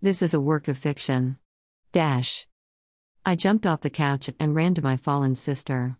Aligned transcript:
This 0.00 0.22
is 0.22 0.32
a 0.32 0.40
work 0.40 0.68
of 0.68 0.78
fiction. 0.78 1.38
Dash. 1.90 2.46
I 3.26 3.34
jumped 3.34 3.66
off 3.66 3.80
the 3.80 3.90
couch 3.90 4.30
and 4.38 4.54
ran 4.54 4.74
to 4.74 4.82
my 4.82 4.96
fallen 4.96 5.34
sister. 5.34 5.96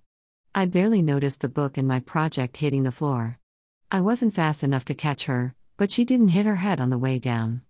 I 0.55 0.67
barely 0.67 1.03
noticed 1.03 1.41
the 1.41 1.49
book 1.49 1.77
and 1.77 1.89
my 1.89 1.99
project 1.99 2.59
hitting 2.59 2.85
the 2.85 2.93
floor. 2.93 3.41
I 3.91 4.01
wasn't 4.01 4.35
fast 4.35 4.63
enough 4.63 4.85
to 4.85 4.95
catch 4.95 5.25
her, 5.25 5.57
but 5.77 5.91
she 5.91 6.05
didn't 6.05 6.29
hit 6.29 6.47
her 6.47 6.55
head 6.55 6.81
on 6.81 6.91
the 6.91 6.97
way 6.97 7.19
down. 7.19 7.63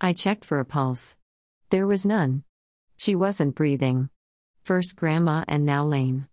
I 0.00 0.14
checked 0.14 0.44
for 0.44 0.58
a 0.58 0.64
pulse. 0.64 1.16
There 1.70 1.86
was 1.86 2.04
none. 2.04 2.42
She 2.96 3.14
wasn't 3.14 3.54
breathing. 3.54 4.10
First 4.64 4.96
Grandma 4.96 5.44
and 5.46 5.64
now 5.64 5.84
Lane. 5.84 6.26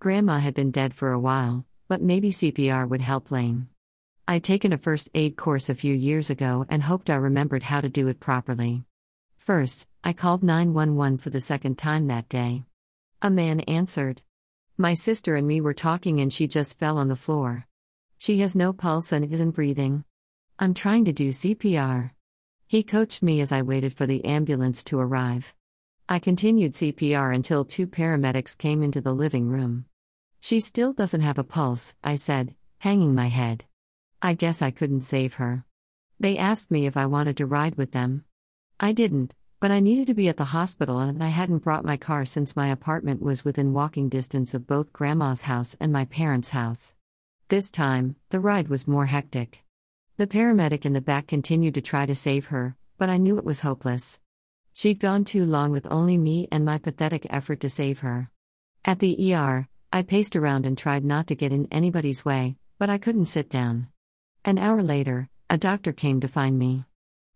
Grandma 0.00 0.38
had 0.38 0.54
been 0.54 0.70
dead 0.70 0.94
for 0.94 1.12
a 1.12 1.20
while, 1.20 1.66
but 1.86 2.00
maybe 2.00 2.30
CPR 2.30 2.88
would 2.88 3.02
help 3.02 3.30
Lane. 3.30 3.68
I'd 4.26 4.42
taken 4.42 4.72
a 4.72 4.78
first 4.78 5.10
aid 5.14 5.36
course 5.36 5.68
a 5.68 5.74
few 5.74 5.94
years 5.94 6.30
ago 6.30 6.64
and 6.70 6.82
hoped 6.82 7.10
I 7.10 7.16
remembered 7.16 7.64
how 7.64 7.82
to 7.82 7.90
do 7.90 8.08
it 8.08 8.20
properly. 8.20 8.85
First, 9.46 9.86
I 10.02 10.12
called 10.12 10.42
911 10.42 11.18
for 11.18 11.30
the 11.30 11.40
second 11.40 11.78
time 11.78 12.08
that 12.08 12.28
day. 12.28 12.64
A 13.22 13.30
man 13.30 13.60
answered. 13.60 14.22
My 14.76 14.92
sister 14.92 15.36
and 15.36 15.46
me 15.46 15.60
were 15.60 15.72
talking 15.72 16.18
and 16.18 16.32
she 16.32 16.48
just 16.48 16.80
fell 16.80 16.98
on 16.98 17.06
the 17.06 17.14
floor. 17.14 17.68
She 18.18 18.40
has 18.40 18.56
no 18.56 18.72
pulse 18.72 19.12
and 19.12 19.32
isn't 19.32 19.52
breathing. 19.52 20.04
I'm 20.58 20.74
trying 20.74 21.04
to 21.04 21.12
do 21.12 21.28
CPR. 21.28 22.10
He 22.66 22.82
coached 22.82 23.22
me 23.22 23.40
as 23.40 23.52
I 23.52 23.62
waited 23.62 23.94
for 23.94 24.04
the 24.04 24.24
ambulance 24.24 24.82
to 24.82 24.98
arrive. 24.98 25.54
I 26.08 26.18
continued 26.18 26.72
CPR 26.72 27.32
until 27.32 27.64
two 27.64 27.86
paramedics 27.86 28.58
came 28.58 28.82
into 28.82 29.00
the 29.00 29.14
living 29.14 29.46
room. 29.48 29.84
She 30.40 30.58
still 30.58 30.92
doesn't 30.92 31.20
have 31.20 31.38
a 31.38 31.44
pulse, 31.44 31.94
I 32.02 32.16
said, 32.16 32.56
hanging 32.78 33.14
my 33.14 33.28
head. 33.28 33.64
I 34.20 34.34
guess 34.34 34.60
I 34.60 34.72
couldn't 34.72 35.02
save 35.02 35.34
her. 35.34 35.64
They 36.18 36.36
asked 36.36 36.72
me 36.72 36.86
if 36.86 36.96
I 36.96 37.06
wanted 37.06 37.36
to 37.36 37.46
ride 37.46 37.76
with 37.76 37.92
them. 37.92 38.24
I 38.78 38.92
didn't, 38.92 39.32
but 39.58 39.70
I 39.70 39.80
needed 39.80 40.06
to 40.08 40.14
be 40.14 40.28
at 40.28 40.36
the 40.36 40.44
hospital 40.44 40.98
and 40.98 41.24
I 41.24 41.28
hadn't 41.28 41.64
brought 41.64 41.84
my 41.84 41.96
car 41.96 42.26
since 42.26 42.54
my 42.54 42.68
apartment 42.68 43.22
was 43.22 43.42
within 43.42 43.72
walking 43.72 44.10
distance 44.10 44.52
of 44.52 44.66
both 44.66 44.92
Grandma's 44.92 45.42
house 45.42 45.78
and 45.80 45.90
my 45.90 46.04
parents' 46.04 46.50
house. 46.50 46.94
This 47.48 47.70
time, 47.70 48.16
the 48.28 48.38
ride 48.38 48.68
was 48.68 48.86
more 48.86 49.06
hectic. 49.06 49.64
The 50.18 50.26
paramedic 50.26 50.84
in 50.84 50.92
the 50.92 51.00
back 51.00 51.26
continued 51.26 51.72
to 51.74 51.80
try 51.80 52.04
to 52.04 52.14
save 52.14 52.46
her, 52.46 52.76
but 52.98 53.08
I 53.08 53.16
knew 53.16 53.38
it 53.38 53.46
was 53.46 53.60
hopeless. 53.62 54.20
She'd 54.74 55.00
gone 55.00 55.24
too 55.24 55.46
long 55.46 55.70
with 55.70 55.90
only 55.90 56.18
me 56.18 56.46
and 56.52 56.62
my 56.62 56.76
pathetic 56.76 57.26
effort 57.30 57.60
to 57.60 57.70
save 57.70 58.00
her. 58.00 58.30
At 58.84 58.98
the 58.98 59.34
ER, 59.34 59.68
I 59.90 60.02
paced 60.02 60.36
around 60.36 60.66
and 60.66 60.76
tried 60.76 61.02
not 61.02 61.28
to 61.28 61.34
get 61.34 61.50
in 61.50 61.66
anybody's 61.70 62.26
way, 62.26 62.56
but 62.78 62.90
I 62.90 62.98
couldn't 62.98 63.24
sit 63.24 63.48
down. 63.48 63.88
An 64.44 64.58
hour 64.58 64.82
later, 64.82 65.30
a 65.48 65.56
doctor 65.56 65.94
came 65.94 66.20
to 66.20 66.28
find 66.28 66.58
me. 66.58 66.84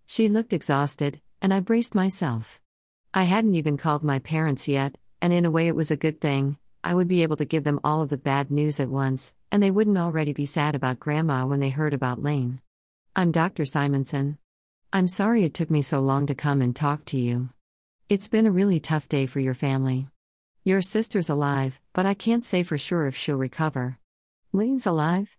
She 0.06 0.28
looked 0.28 0.53
exhausted, 0.53 1.22
and 1.43 1.55
I 1.55 1.61
braced 1.61 1.95
myself. 1.95 2.61
I 3.13 3.25
hadn't 3.25 3.55
even 3.55 3.77
called 3.77 4.05
my 4.05 4.19
parents 4.19 4.69
yet, 4.69 4.97
and 5.21 5.33
in 5.33 5.45
a 5.45 5.51
way 5.51 5.69
it 5.69 5.77
was 5.77 5.91
a 5.91 5.97
good 5.97 6.21
thing. 6.21 6.57
I 6.83 6.95
would 6.95 7.09
be 7.09 7.23
able 7.23 7.37
to 7.37 7.45
give 7.45 7.65
them 7.65 7.81
all 7.85 8.03
of 8.03 8.09
the 8.09 8.17
bad 8.17 8.51
news 8.51 8.81
at 8.81 8.89
once, 8.89 9.35
and 9.51 9.63
they 9.63 9.71
wouldn't 9.71 9.99
already 9.99 10.33
be 10.33 10.47
sad 10.47 10.75
about 10.75 11.01
Grandma 11.01 11.47
when 11.47 11.61
they 11.61 11.71
heard 11.71 11.93
about 11.93 12.23
Lane. 12.23 12.61
I'm 13.15 13.33
Dr. 13.33 13.65
Simonson. 13.65 14.39
I'm 14.93 15.09
sorry 15.09 15.45
it 15.45 15.55
took 15.55 15.71
me 15.71 15.83
so 15.83 16.01
long 16.01 16.27
to 16.27 16.35
come 16.35 16.63
and 16.63 16.75
talk 16.75 17.05
to 17.07 17.19
you. 17.19 17.51
It's 18.09 18.29
been 18.29 18.47
a 18.47 18.51
really 18.51 18.81
tough 18.81 19.09
day 19.09 19.27
for 19.27 19.41
your 19.41 19.55
family. 19.55 20.09
Your 20.65 20.83
sister's 20.83 21.31
alive, 21.31 21.81
but 21.93 22.07
I 22.07 22.15
can't 22.15 22.45
say 22.45 22.63
for 22.63 22.77
sure 22.77 23.07
if 23.07 23.17
she'll 23.17 23.37
recover. 23.37 23.99
Lane's 24.53 24.87
alive? 24.87 25.37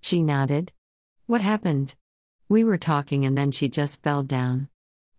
She 0.00 0.22
nodded. 0.22 0.72
What 1.26 1.40
happened? 1.40 1.94
We 2.48 2.64
were 2.64 2.78
talking 2.78 3.24
and 3.24 3.38
then 3.38 3.52
she 3.52 3.68
just 3.68 4.02
fell 4.02 4.22
down. 4.22 4.68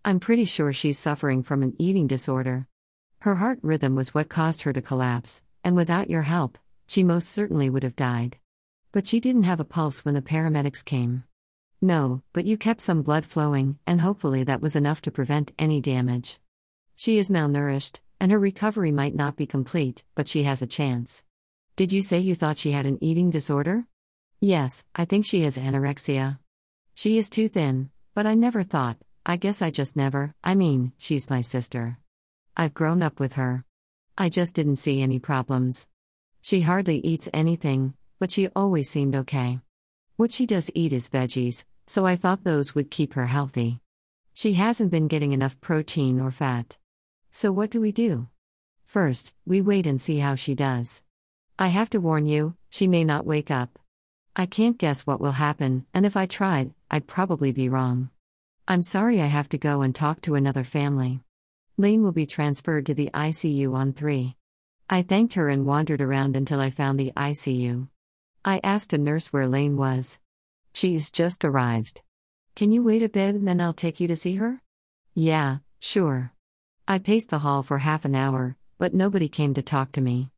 I'm 0.04 0.20
pretty 0.20 0.46
sure 0.46 0.74
she's 0.74 0.98
suffering 0.98 1.44
from 1.44 1.62
an 1.62 1.76
eating 1.78 2.08
disorder. 2.08 2.66
Her 3.20 3.36
heart 3.36 3.60
rhythm 3.62 3.94
was 3.96 4.16
what 4.16 4.30
caused 4.30 4.64
her 4.64 4.74
to 4.74 4.82
collapse, 4.82 5.44
and 5.64 5.76
without 5.76 6.10
your 6.10 6.24
help, 6.24 6.58
she 6.88 7.04
most 7.04 7.30
certainly 7.30 7.70
would 7.70 7.84
have 7.84 7.96
died. 7.96 8.38
But 8.92 9.06
she 9.06 9.20
didn't 9.20 9.44
have 9.44 9.60
a 9.60 9.66
pulse 9.66 10.04
when 10.04 10.16
the 10.16 10.22
paramedics 10.24 10.84
came. 10.84 11.24
No, 11.82 12.24
but 12.34 12.46
you 12.46 12.58
kept 12.58 12.82
some 12.82 13.04
blood 13.04 13.26
flowing, 13.28 13.78
and 13.86 14.02
hopefully 14.02 14.44
that 14.44 14.60
was 14.60 14.76
enough 14.76 15.04
to 15.04 15.12
prevent 15.12 15.52
any 15.60 15.80
damage. 15.80 16.40
She 16.96 17.20
is 17.20 17.30
malnourished, 17.30 18.00
and 18.20 18.32
her 18.32 18.40
recovery 18.40 18.92
might 18.92 19.14
not 19.14 19.36
be 19.36 19.46
complete, 19.46 20.04
but 20.16 20.28
she 20.28 20.44
has 20.44 20.64
a 20.64 20.68
chance. 20.68 21.24
Did 21.76 21.94
you 21.94 22.02
say 22.02 22.18
you 22.18 22.34
thought 22.34 22.58
she 22.58 22.72
had 22.72 22.88
an 22.88 22.98
eating 23.04 23.30
disorder? 23.30 23.86
Yes, 24.40 24.84
I 24.96 25.06
think 25.06 25.28
she 25.28 25.42
has 25.42 25.60
anorexia. 25.60 26.40
She 26.96 27.20
is 27.20 27.30
too 27.30 27.48
thin, 27.48 27.92
but 28.16 28.26
I 28.26 28.34
never 28.34 28.64
thought, 28.64 28.98
I 29.24 29.38
guess 29.38 29.62
I 29.62 29.70
just 29.70 29.96
never, 29.96 30.34
I 30.44 30.56
mean, 30.56 30.94
she's 30.98 31.30
my 31.30 31.42
sister. 31.42 32.00
I've 32.58 32.74
grown 32.74 33.04
up 33.04 33.20
with 33.20 33.34
her. 33.34 33.66
I 34.18 34.30
just 34.30 34.56
didn't 34.56 34.78
see 34.78 35.02
any 35.02 35.20
problems. 35.20 35.88
She 36.42 36.62
hardly 36.62 36.98
eats 37.00 37.30
anything, 37.32 37.94
but 38.20 38.32
she 38.32 38.48
always 38.56 38.90
seemed 38.90 39.16
okay. 39.16 39.60
What 40.16 40.32
she 40.32 40.48
does 40.48 40.72
eat 40.74 40.92
is 40.92 41.10
veggies, 41.10 41.66
so 41.86 42.04
I 42.04 42.16
thought 42.16 42.44
those 42.44 42.74
would 42.74 42.90
keep 42.90 43.14
her 43.14 43.28
healthy. 43.28 43.80
She 44.34 44.54
hasn't 44.54 44.90
been 44.90 45.08
getting 45.08 45.34
enough 45.34 45.62
protein 45.62 46.20
or 46.20 46.32
fat. 46.32 46.78
So 47.30 47.52
what 47.52 47.70
do 47.70 47.80
we 47.80 47.92
do? 47.92 48.28
First, 48.86 49.36
we 49.46 49.62
wait 49.62 49.86
and 49.86 50.02
see 50.02 50.18
how 50.18 50.34
she 50.34 50.56
does. 50.56 51.04
I 51.60 51.68
have 51.68 51.92
to 51.92 52.02
warn 52.02 52.26
you, 52.26 52.56
she 52.70 52.88
may 52.88 53.04
not 53.04 53.28
wake 53.28 53.52
up. 53.52 53.78
I 54.36 54.48
can't 54.48 54.80
guess 54.80 55.06
what 55.06 55.22
will 55.22 55.34
happen, 55.34 55.86
and 55.94 56.08
if 56.08 56.18
I 56.18 56.26
tried, 56.26 56.74
I'd 56.90 57.06
probably 57.06 57.52
be 57.52 57.70
wrong. 57.70 58.10
I'm 58.68 58.84
sorry 58.84 59.22
I 59.22 59.26
have 59.26 59.50
to 59.50 59.58
go 59.58 59.82
and 59.82 59.94
talk 59.94 60.22
to 60.22 60.36
another 60.36 60.64
family. 60.64 61.22
Lane 61.78 62.04
will 62.04 62.12
be 62.12 62.26
transferred 62.26 62.86
to 62.86 62.94
the 62.94 63.10
ICU 63.14 63.74
on 63.74 63.92
3. 63.94 64.36
I 64.90 65.02
thanked 65.02 65.34
her 65.34 65.50
and 65.50 65.66
wandered 65.66 66.02
around 66.02 66.36
until 66.36 66.60
I 66.60 66.70
found 66.70 67.00
the 67.00 67.12
ICU. 67.18 67.88
I 68.46 68.60
asked 68.64 68.94
a 68.94 68.98
nurse 68.98 69.34
where 69.34 69.48
Lane 69.48 69.78
was. 69.78 70.20
She's 70.74 71.12
just 71.12 71.44
arrived. 71.44 72.02
Can 72.56 72.72
you 72.72 72.84
wait 72.84 73.04
a 73.04 73.10
bit 73.10 73.36
and 73.36 73.48
then 73.48 73.60
I'll 73.60 73.74
take 73.74 74.00
you 74.00 74.08
to 74.08 74.16
see 74.16 74.36
her? 74.36 74.62
Yeah, 75.16 75.58
sure. 75.80 76.34
I 76.88 77.00
paced 77.00 77.30
the 77.30 77.40
hall 77.40 77.64
for 77.64 77.80
half 77.80 78.06
an 78.06 78.16
hour, 78.16 78.58
but 78.78 78.94
nobody 78.94 79.28
came 79.28 79.54
to 79.56 79.62
talk 79.62 79.92
to 79.94 80.02
me. 80.02 80.30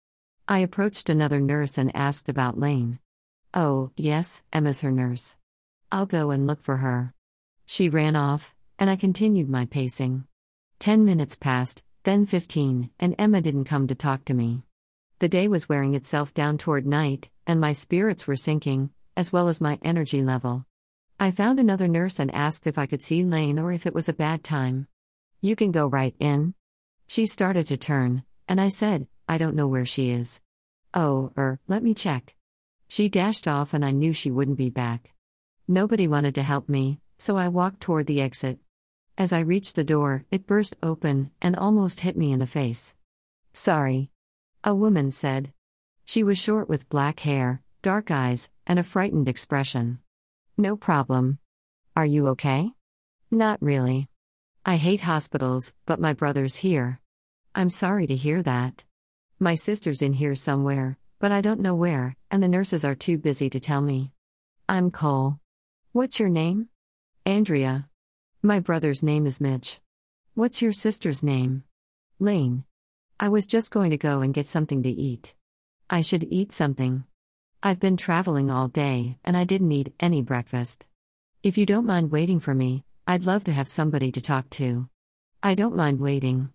I 0.48 0.60
approached 0.60 1.10
another 1.10 1.40
nurse 1.40 1.78
and 1.78 1.96
asked 1.96 2.30
about 2.30 2.60
Lane. 2.60 3.00
Oh, 3.54 3.92
yes, 3.96 4.44
Emma's 4.52 4.82
her 4.82 4.92
nurse. 4.92 5.36
I'll 5.92 6.06
go 6.06 6.32
and 6.32 6.48
look 6.48 6.62
for 6.62 6.78
her. 6.78 7.14
She 7.74 7.90
ran 7.90 8.16
off, 8.16 8.54
and 8.78 8.88
I 8.88 8.96
continued 8.96 9.50
my 9.50 9.66
pacing. 9.66 10.26
Ten 10.78 11.06
minutes 11.06 11.36
passed, 11.36 11.82
then 12.04 12.28
fifteen, 12.28 12.92
and 13.00 13.16
Emma 13.18 13.42
didn't 13.42 13.64
come 13.64 13.88
to 13.88 13.96
talk 13.96 14.26
to 14.26 14.36
me. 14.36 14.62
The 15.18 15.28
day 15.28 15.48
was 15.48 15.68
wearing 15.68 15.96
itself 15.96 16.36
down 16.36 16.60
toward 16.60 16.86
night, 16.86 17.32
and 17.48 17.60
my 17.60 17.74
spirits 17.74 18.28
were 18.28 18.36
sinking, 18.36 18.92
as 19.18 19.34
well 19.34 19.48
as 19.48 19.60
my 19.60 19.80
energy 19.82 20.22
level. 20.22 20.68
I 21.20 21.32
found 21.32 21.60
another 21.60 21.88
nurse 21.88 22.20
and 22.20 22.32
asked 22.36 22.68
if 22.68 22.78
I 22.78 22.86
could 22.86 23.02
see 23.02 23.24
Lane 23.24 23.58
or 23.58 23.72
if 23.72 23.88
it 23.88 23.96
was 23.96 24.08
a 24.08 24.14
bad 24.14 24.44
time. 24.44 24.88
You 25.42 25.56
can 25.56 25.72
go 25.72 25.88
right 25.88 26.14
in. 26.20 26.54
She 27.08 27.26
started 27.26 27.66
to 27.70 27.78
turn, 27.78 28.24
and 28.48 28.62
I 28.62 28.70
said, 28.70 29.08
I 29.28 29.40
don't 29.40 29.56
know 29.56 29.68
where 29.68 29.88
she 29.88 30.12
is. 30.12 30.44
Oh, 30.94 31.32
er, 31.36 31.60
let 31.68 31.82
me 31.82 31.96
check. 31.96 32.36
She 32.88 33.10
dashed 33.10 33.48
off 33.48 33.74
and 33.74 33.84
I 33.84 33.90
knew 33.90 34.14
she 34.14 34.30
wouldn't 34.30 34.60
be 34.60 34.70
back. 34.70 35.16
Nobody 35.68 36.08
wanted 36.08 36.36
to 36.36 36.44
help 36.44 36.70
me, 36.70 37.00
so 37.24 37.38
I 37.38 37.48
walked 37.48 37.80
toward 37.80 38.08
the 38.08 38.20
exit. 38.20 38.60
As 39.18 39.32
I 39.32 39.40
reached 39.40 39.78
the 39.78 39.86
door, 39.86 40.26
it 40.30 40.46
burst 40.46 40.76
open 40.84 41.32
and 41.42 41.56
almost 41.56 42.02
hit 42.02 42.18
me 42.18 42.34
in 42.34 42.40
the 42.40 42.46
face. 42.46 42.96
Sorry. 43.54 44.10
A 44.66 44.76
woman 44.76 45.10
said. 45.10 45.54
She 46.04 46.22
was 46.22 46.38
short 46.38 46.68
with 46.68 46.90
black 46.90 47.22
hair, 47.22 47.62
dark 47.82 48.12
eyes, 48.12 48.50
and 48.68 48.78
a 48.78 48.84
frightened 48.84 49.30
expression. 49.30 50.00
No 50.58 50.76
problem. 50.76 51.40
Are 51.96 52.06
you 52.06 52.28
okay? 52.28 52.72
Not 53.32 53.62
really. 53.62 54.10
I 54.66 54.76
hate 54.76 55.08
hospitals, 55.08 55.74
but 55.86 56.02
my 56.02 56.12
brother's 56.12 56.58
here. 56.58 57.00
I'm 57.56 57.70
sorry 57.70 58.06
to 58.08 58.18
hear 58.18 58.44
that. 58.44 58.84
My 59.40 59.56
sister's 59.56 60.02
in 60.02 60.12
here 60.12 60.36
somewhere, 60.36 60.98
but 61.20 61.32
I 61.32 61.40
don't 61.40 61.62
know 61.62 61.76
where, 61.76 62.18
and 62.30 62.44
the 62.44 62.50
nurses 62.50 62.84
are 62.84 62.96
too 62.96 63.18
busy 63.18 63.50
to 63.50 63.62
tell 63.62 63.82
me. 63.82 64.12
I'm 64.68 64.92
Cole. 64.92 65.40
What's 65.94 66.20
your 66.20 66.28
name? 66.28 66.68
Andrea. 67.26 67.88
My 68.42 68.60
brother's 68.60 69.02
name 69.02 69.26
is 69.26 69.40
Mitch. 69.40 69.80
What's 70.34 70.62
your 70.62 70.74
sister's 70.74 71.24
name? 71.24 71.64
Lane. 72.20 72.66
I 73.18 73.30
was 73.30 73.48
just 73.48 73.72
going 73.72 73.92
to 73.92 73.98
go 73.98 74.20
and 74.20 74.34
get 74.34 74.46
something 74.46 74.84
to 74.84 74.90
eat. 74.90 75.34
I 75.90 76.02
should 76.02 76.28
eat 76.30 76.52
something. 76.52 77.06
I've 77.62 77.80
been 77.80 77.96
traveling 77.96 78.52
all 78.52 78.68
day, 78.68 79.20
and 79.24 79.38
I 79.38 79.46
didn't 79.46 79.72
eat 79.72 79.94
any 80.02 80.22
breakfast. 80.22 80.86
If 81.44 81.58
you 81.58 81.66
don't 81.66 81.86
mind 81.86 82.12
waiting 82.12 82.42
for 82.42 82.54
me, 82.54 82.84
I'd 83.08 83.26
love 83.26 83.46
to 83.46 83.54
have 83.54 83.70
somebody 83.70 84.12
to 84.12 84.22
talk 84.22 84.50
to. 84.52 84.90
I 85.42 85.56
don't 85.56 85.78
mind 85.78 86.02
waiting. 86.02 86.50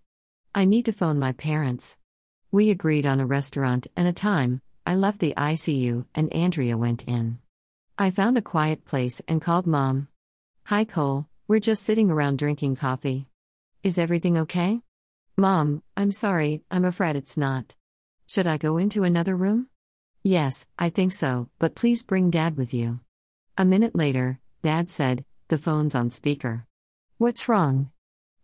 I 0.55 0.67
need 0.67 0.85
to 0.85 0.93
phone 0.93 1.19
my 1.19 1.33
parents. 1.33 1.97
We 2.53 2.69
agreed 2.69 3.07
on 3.07 3.21
a 3.21 3.27
restaurant 3.27 3.87
and 3.97 4.07
a 4.07 4.13
time. 4.13 4.61
I 4.85 4.97
left 4.97 5.21
the 5.21 5.33
ICU 5.35 6.05
and 6.15 6.31
Andrea 6.31 6.77
went 6.77 7.05
in. 7.05 7.39
I 7.97 8.11
found 8.11 8.37
a 8.37 8.43
quiet 8.43 8.85
place 8.85 9.23
and 9.27 9.41
called 9.41 9.67
mom. 9.67 10.09
Hi, 10.69 10.85
Cole, 10.85 11.27
we're 11.47 11.61
just 11.61 11.83
sitting 11.83 12.11
around 12.11 12.37
drinking 12.37 12.77
coffee. 12.77 13.27
Is 13.83 13.97
everything 13.97 14.37
okay? 14.37 14.83
Mom, 15.35 15.83
I'm 15.97 16.13
sorry, 16.13 16.61
I'm 16.71 16.85
afraid 16.85 17.17
it's 17.17 17.39
not. 17.39 17.75
Should 18.27 18.47
I 18.47 18.59
go 18.59 18.77
into 18.77 19.03
another 19.03 19.35
room? 19.35 19.69
Yes, 20.23 20.67
I 20.79 20.91
think 20.91 21.15
so, 21.15 21.49
but 21.59 21.75
please 21.75 22.03
bring 22.03 22.29
Dad 22.29 22.59
with 22.59 22.75
you. 22.75 23.01
A 23.57 23.65
minute 23.65 23.97
later, 23.97 24.41
Dad 24.63 24.91
said, 24.91 25.25
The 25.49 25.57
phone's 25.57 25.95
on 25.95 26.11
speaker. 26.11 26.67
What's 27.17 27.49
wrong? 27.49 27.91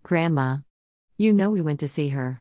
Grandma. 0.03 0.61
You 1.19 1.35
know 1.35 1.51
we 1.51 1.61
went 1.61 1.81
to 1.81 1.89
see 1.89 2.09
her. 2.09 2.41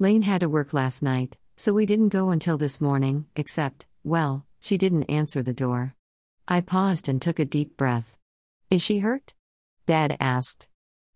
Lane 0.00 0.22
had 0.22 0.40
to 0.40 0.48
work 0.48 0.74
last 0.74 1.04
night, 1.04 1.36
so 1.56 1.72
we 1.72 1.86
didn't 1.86 2.08
go 2.08 2.30
until 2.30 2.58
this 2.58 2.80
morning, 2.80 3.26
except, 3.36 3.86
well, 4.02 4.44
she 4.58 4.76
didn't 4.76 5.04
answer 5.04 5.40
the 5.40 5.52
door. 5.52 5.94
I 6.48 6.62
paused 6.62 7.08
and 7.08 7.22
took 7.22 7.38
a 7.38 7.44
deep 7.44 7.76
breath. 7.76 8.16
Is 8.70 8.82
she 8.82 9.00
hurt? 9.00 9.34
Dad 9.86 10.16
asked. 10.20 10.68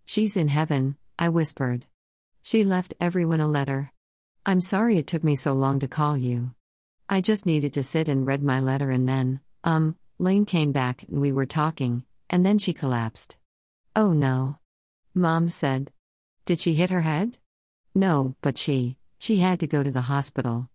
She's 0.05 0.37
in 0.37 0.49
heaven, 0.49 0.97
I 1.17 1.29
whispered. 1.29 1.87
She 2.43 2.65
left 2.65 2.95
everyone 3.01 3.41
a 3.41 3.47
letter. 3.47 3.93
I'm 4.45 4.61
sorry 4.61 4.99
it 4.99 5.07
took 5.07 5.23
me 5.23 5.37
so 5.37 5.53
long 5.53 5.79
to 5.79 5.87
call 5.87 6.17
you. 6.17 6.51
I 7.09 7.21
just 7.21 7.47
needed 7.47 7.73
to 7.75 7.85
sit 7.85 8.09
and 8.09 8.27
read 8.27 8.43
my 8.43 8.59
letter 8.59 8.91
and 8.91 9.09
then, 9.09 9.41
um, 9.63 9.97
Lane 10.19 10.47
came 10.47 10.73
back 10.73 11.05
and 11.05 11.21
we 11.21 11.31
were 11.31 11.47
talking, 11.47 12.05
and 12.29 12.45
then 12.45 12.59
she 12.59 12.73
collapsed. 12.73 13.39
Oh 13.95 14.13
no. 14.13 14.59
Mom 15.15 15.49
said. 15.49 15.93
Did 16.47 16.61
she 16.61 16.75
hit 16.75 16.91
her 16.91 17.03
head? 17.03 17.39
No, 17.95 18.35
but 18.43 18.59
she, 18.59 18.97
she 19.21 19.37
had 19.37 19.61
to 19.61 19.69
go 19.69 19.85
to 19.85 19.93
the 19.93 20.11
hospital. 20.13 20.69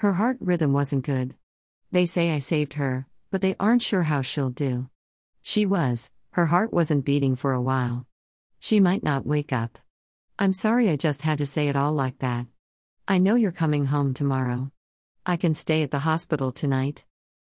Her 0.00 0.12
heart 0.12 0.36
rhythm 0.40 0.74
wasn't 0.74 1.06
good. 1.06 1.34
They 1.90 2.04
say 2.04 2.32
I 2.32 2.38
saved 2.38 2.74
her, 2.74 3.06
but 3.30 3.40
they 3.40 3.56
aren't 3.58 3.82
sure 3.82 4.02
how 4.02 4.20
she'll 4.20 4.50
do. 4.50 4.90
She 5.42 5.64
was, 5.64 6.10
her 6.32 6.46
heart 6.46 6.72
wasn't 6.72 7.04
beating 7.04 7.34
for 7.34 7.52
a 7.52 7.62
while. 7.62 8.06
She 8.60 8.80
might 8.80 9.02
not 9.02 9.26
wake 9.26 9.52
up. 9.52 9.78
I'm 10.38 10.52
sorry 10.52 10.88
I 10.88 10.96
just 10.96 11.22
had 11.22 11.38
to 11.38 11.46
say 11.46 11.68
it 11.68 11.76
all 11.76 11.92
like 11.92 12.18
that. 12.18 12.46
I 13.06 13.18
know 13.18 13.34
you're 13.34 13.52
coming 13.52 13.86
home 13.86 14.14
tomorrow. 14.14 14.70
I 15.26 15.36
can 15.36 15.54
stay 15.54 15.82
at 15.82 15.90
the 15.90 16.00
hospital 16.00 16.52
tonight. 16.52 17.04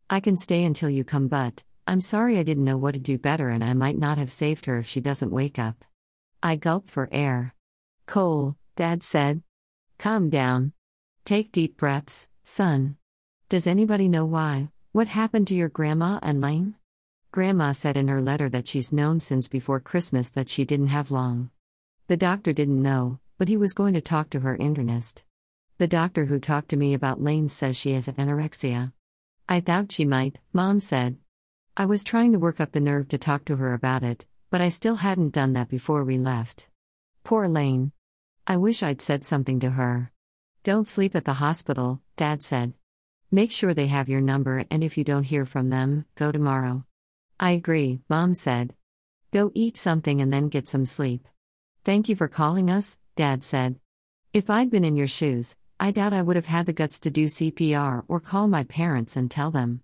I 0.09 0.19
can 0.19 0.35
stay 0.35 0.63
until 0.63 0.89
you 0.89 1.03
come, 1.03 1.27
but 1.27 1.63
I'm 1.85 2.01
sorry 2.01 2.39
I 2.39 2.43
didn't 2.43 2.65
know 2.65 2.77
what 2.77 2.93
to 2.93 2.99
do 2.99 3.17
better 3.17 3.49
and 3.49 3.63
I 3.63 3.73
might 3.73 3.97
not 3.97 4.17
have 4.17 4.31
saved 4.31 4.65
her 4.65 4.77
if 4.77 4.87
she 4.87 5.01
doesn't 5.01 5.31
wake 5.31 5.59
up. 5.59 5.85
I 6.41 6.55
gulp 6.55 6.89
for 6.89 7.09
air. 7.11 7.53
Cole, 8.05 8.55
Dad 8.75 9.03
said. 9.03 9.43
Calm 9.97 10.29
down. 10.29 10.73
Take 11.25 11.51
deep 11.51 11.77
breaths, 11.77 12.27
son. 12.43 12.97
Does 13.49 13.67
anybody 13.67 14.07
know 14.07 14.25
why? 14.25 14.69
What 14.93 15.07
happened 15.07 15.47
to 15.47 15.55
your 15.55 15.69
grandma 15.69 16.19
and 16.23 16.41
Lane? 16.41 16.75
Grandma 17.31 17.73
said 17.73 17.95
in 17.95 18.07
her 18.07 18.21
letter 18.21 18.49
that 18.49 18.67
she's 18.67 18.91
known 18.91 19.19
since 19.19 19.47
before 19.47 19.79
Christmas 19.79 20.29
that 20.29 20.49
she 20.49 20.65
didn't 20.65 20.87
have 20.87 21.11
long. 21.11 21.51
The 22.07 22.17
doctor 22.17 22.53
didn't 22.53 22.81
know, 22.81 23.19
but 23.37 23.47
he 23.47 23.55
was 23.55 23.73
going 23.73 23.93
to 23.93 24.01
talk 24.01 24.31
to 24.31 24.39
her 24.39 24.57
internist. 24.57 25.23
The 25.77 25.87
doctor 25.87 26.25
who 26.25 26.39
talked 26.39 26.69
to 26.69 26.77
me 26.77 26.95
about 26.95 27.21
Lane 27.21 27.47
says 27.47 27.77
she 27.77 27.93
has 27.93 28.07
anorexia. 28.07 28.93
I 29.47 29.59
thought 29.59 29.91
she 29.91 30.05
might, 30.05 30.39
Mom 30.53 30.79
said. 30.79 31.17
I 31.77 31.85
was 31.85 32.03
trying 32.03 32.31
to 32.33 32.39
work 32.39 32.59
up 32.59 32.71
the 32.71 32.79
nerve 32.79 33.07
to 33.09 33.17
talk 33.19 33.45
to 33.45 33.57
her 33.57 33.73
about 33.73 34.03
it, 34.03 34.25
but 34.49 34.59
I 34.59 34.69
still 34.69 34.95
hadn't 34.95 35.33
done 35.33 35.53
that 35.53 35.69
before 35.69 36.03
we 36.03 36.17
left. 36.17 36.67
Poor 37.23 37.47
Lane. 37.47 37.91
I 38.47 38.57
wish 38.57 38.81
I'd 38.81 39.03
said 39.03 39.23
something 39.23 39.59
to 39.59 39.69
her. 39.69 40.11
Don't 40.63 40.87
sleep 40.87 41.15
at 41.15 41.25
the 41.25 41.33
hospital, 41.33 42.01
Dad 42.17 42.41
said. 42.41 42.73
Make 43.29 43.51
sure 43.51 43.75
they 43.75 43.87
have 43.87 44.09
your 44.09 44.21
number, 44.21 44.65
and 44.71 44.83
if 44.83 44.97
you 44.97 45.03
don't 45.03 45.23
hear 45.23 45.45
from 45.45 45.69
them, 45.69 46.05
go 46.15 46.31
tomorrow. 46.31 46.85
I 47.39 47.51
agree, 47.51 48.01
Mom 48.09 48.33
said. 48.33 48.73
Go 49.31 49.51
eat 49.53 49.77
something 49.77 50.19
and 50.19 50.33
then 50.33 50.49
get 50.49 50.67
some 50.67 50.83
sleep. 50.83 51.25
Thank 51.85 52.09
you 52.09 52.15
for 52.15 52.27
calling 52.27 52.69
us, 52.69 52.97
Dad 53.15 53.45
said. 53.45 53.79
If 54.33 54.49
I'd 54.49 54.69
been 54.69 54.83
in 54.83 54.97
your 54.97 55.07
shoes, 55.07 55.55
I 55.79 55.91
doubt 55.91 56.11
I 56.11 56.21
would 56.21 56.35
have 56.35 56.47
had 56.47 56.65
the 56.65 56.73
guts 56.73 56.99
to 57.01 57.09
do 57.09 57.27
CPR 57.27 58.03
or 58.09 58.19
call 58.19 58.49
my 58.49 58.65
parents 58.65 59.15
and 59.15 59.31
tell 59.31 59.51
them. 59.51 59.81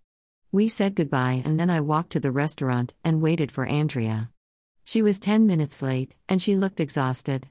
We 0.51 0.67
said 0.67 0.95
goodbye 0.95 1.43
and 1.45 1.57
then 1.57 1.69
I 1.69 1.79
walked 1.79 2.11
to 2.11 2.19
the 2.19 2.31
restaurant 2.31 2.93
and 3.05 3.21
waited 3.21 3.51
for 3.51 3.65
Andrea. 3.65 4.29
She 4.83 5.01
was 5.01 5.19
10 5.19 5.47
minutes 5.47 5.81
late, 5.81 6.15
and 6.27 6.41
she 6.41 6.55
looked 6.55 6.79
exhausted. 6.79 7.47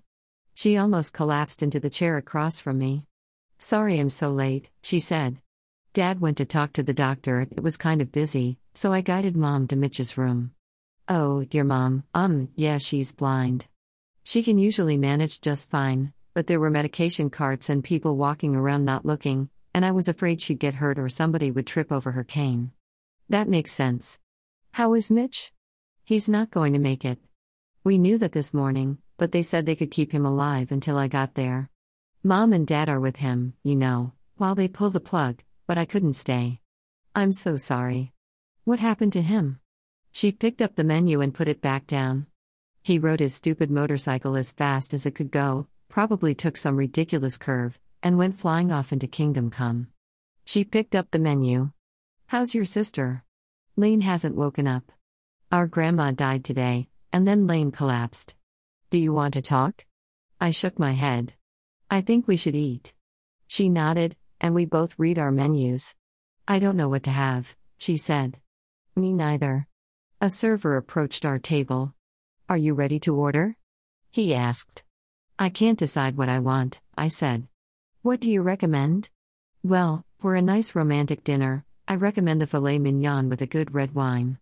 She 0.54 0.76
almost 0.76 1.14
collapsed 1.14 1.62
into 1.62 1.80
the 1.80 1.90
chair 1.90 2.16
across 2.18 2.60
from 2.60 2.78
me. 2.78 3.06
Sorry 3.58 3.98
I'm 3.98 4.10
so 4.10 4.30
late, 4.30 4.68
she 4.82 5.00
said. 5.00 5.38
Dad 5.94 6.20
went 6.20 6.36
to 6.36 6.44
talk 6.44 6.74
to 6.74 6.82
the 6.82 6.94
doctor, 6.94 7.40
it 7.40 7.62
was 7.62 7.76
kind 7.76 8.00
of 8.00 8.12
busy, 8.12 8.58
so 8.74 8.92
I 8.92 9.00
guided 9.00 9.36
Mom 9.36 9.68
to 9.68 9.76
Mitch's 9.76 10.18
room. 10.18 10.50
Oh, 11.08 11.46
your 11.50 11.64
mom, 11.64 12.04
um, 12.14 12.48
yeah, 12.56 12.78
she's 12.78 13.14
blind. 13.14 13.68
She 14.24 14.42
can 14.42 14.58
usually 14.58 14.96
manage 14.96 15.40
just 15.40 15.70
fine, 15.70 16.12
but 16.32 16.46
there 16.46 16.58
were 16.58 16.70
medication 16.70 17.30
carts 17.30 17.68
and 17.68 17.84
people 17.84 18.16
walking 18.16 18.56
around 18.56 18.84
not 18.84 19.04
looking, 19.04 19.50
and 19.74 19.84
I 19.84 19.92
was 19.92 20.08
afraid 20.08 20.40
she'd 20.40 20.58
get 20.58 20.74
hurt 20.74 20.98
or 20.98 21.08
somebody 21.08 21.50
would 21.50 21.66
trip 21.66 21.92
over 21.92 22.12
her 22.12 22.24
cane. 22.24 22.72
That 23.28 23.48
makes 23.48 23.70
sense. 23.70 24.18
How 24.72 24.94
is 24.94 25.10
Mitch? 25.10 25.52
He's 26.04 26.28
not 26.28 26.50
going 26.50 26.72
to 26.72 26.78
make 26.78 27.04
it. 27.04 27.18
We 27.84 27.98
knew 27.98 28.16
that 28.18 28.32
this 28.32 28.54
morning, 28.54 28.98
but 29.18 29.30
they 29.30 29.42
said 29.42 29.66
they 29.66 29.76
could 29.76 29.90
keep 29.90 30.10
him 30.10 30.24
alive 30.24 30.72
until 30.72 30.96
I 30.96 31.08
got 31.08 31.34
there. 31.34 31.68
Mom 32.22 32.54
and 32.54 32.66
Dad 32.66 32.88
are 32.88 33.00
with 33.00 33.16
him, 33.16 33.52
you 33.62 33.76
know, 33.76 34.12
while 34.38 34.54
they 34.54 34.68
pull 34.68 34.88
the 34.88 35.00
plug, 35.00 35.42
but 35.66 35.76
I 35.76 35.84
couldn't 35.84 36.14
stay. 36.14 36.60
I'm 37.14 37.30
so 37.32 37.58
sorry. 37.58 38.13
What 38.64 38.80
happened 38.80 39.12
to 39.12 39.20
him? 39.20 39.60
She 40.10 40.32
picked 40.32 40.62
up 40.62 40.74
the 40.74 40.84
menu 40.84 41.20
and 41.20 41.34
put 41.34 41.48
it 41.48 41.60
back 41.60 41.86
down. 41.86 42.26
He 42.82 42.98
rode 42.98 43.20
his 43.20 43.34
stupid 43.34 43.70
motorcycle 43.70 44.36
as 44.36 44.52
fast 44.52 44.94
as 44.94 45.04
it 45.04 45.14
could 45.14 45.30
go, 45.30 45.66
probably 45.90 46.34
took 46.34 46.56
some 46.56 46.78
ridiculous 46.78 47.36
curve, 47.36 47.78
and 48.02 48.16
went 48.16 48.36
flying 48.36 48.72
off 48.72 48.90
into 48.90 49.06
Kingdom 49.06 49.50
Come. 49.50 49.88
She 50.46 50.64
picked 50.64 50.94
up 50.94 51.10
the 51.10 51.18
menu. 51.18 51.72
How's 52.28 52.54
your 52.54 52.64
sister? 52.64 53.22
Lane 53.76 54.00
hasn't 54.00 54.34
woken 54.34 54.66
up. 54.66 54.90
Our 55.52 55.66
grandma 55.66 56.12
died 56.12 56.42
today, 56.42 56.88
and 57.12 57.28
then 57.28 57.46
Lane 57.46 57.70
collapsed. 57.70 58.34
Do 58.90 58.96
you 58.96 59.12
want 59.12 59.34
to 59.34 59.42
talk? 59.42 59.84
I 60.40 60.52
shook 60.52 60.78
my 60.78 60.92
head. 60.92 61.34
I 61.90 62.00
think 62.00 62.26
we 62.26 62.38
should 62.38 62.56
eat. 62.56 62.94
She 63.46 63.68
nodded, 63.68 64.16
and 64.40 64.54
we 64.54 64.64
both 64.64 64.98
read 64.98 65.18
our 65.18 65.30
menus. 65.30 65.96
I 66.48 66.58
don't 66.58 66.78
know 66.78 66.88
what 66.88 67.02
to 67.02 67.10
have, 67.10 67.56
she 67.76 67.98
said. 67.98 68.38
Me 68.96 69.12
neither. 69.12 69.66
A 70.20 70.30
server 70.30 70.76
approached 70.76 71.24
our 71.24 71.38
table. 71.38 71.94
Are 72.48 72.56
you 72.56 72.74
ready 72.74 73.00
to 73.00 73.16
order? 73.16 73.56
He 74.12 74.32
asked. 74.32 74.84
I 75.36 75.48
can't 75.48 75.78
decide 75.78 76.16
what 76.16 76.28
I 76.28 76.38
want, 76.38 76.80
I 76.96 77.08
said. 77.08 77.48
What 78.02 78.20
do 78.20 78.30
you 78.30 78.40
recommend? 78.40 79.10
Well, 79.64 80.04
for 80.20 80.36
a 80.36 80.42
nice 80.42 80.76
romantic 80.76 81.24
dinner, 81.24 81.64
I 81.88 81.96
recommend 81.96 82.40
the 82.40 82.46
filet 82.46 82.78
mignon 82.78 83.28
with 83.28 83.42
a 83.42 83.48
good 83.48 83.74
red 83.74 83.96
wine. 83.96 84.38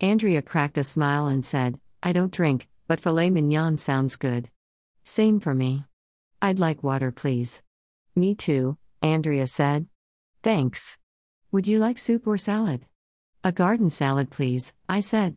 Andrea 0.00 0.42
cracked 0.42 0.78
a 0.78 0.84
smile 0.84 1.26
and 1.28 1.46
said, 1.46 1.78
I 2.02 2.12
don't 2.12 2.32
drink, 2.32 2.68
but 2.88 3.00
filet 3.00 3.30
mignon 3.30 3.78
sounds 3.78 4.16
good. 4.16 4.50
Same 5.04 5.38
for 5.38 5.54
me. 5.54 5.84
I'd 6.40 6.58
like 6.58 6.82
water, 6.82 7.12
please. 7.12 7.62
Me 8.16 8.34
too, 8.34 8.78
Andrea 9.00 9.46
said. 9.46 9.86
Thanks. 10.42 10.98
Would 11.52 11.68
you 11.68 11.78
like 11.78 11.98
soup 11.98 12.26
or 12.26 12.36
salad? 12.36 12.84
A 13.44 13.50
garden 13.50 13.90
salad, 13.90 14.30
please, 14.30 14.72
I 14.88 15.00
said. 15.00 15.36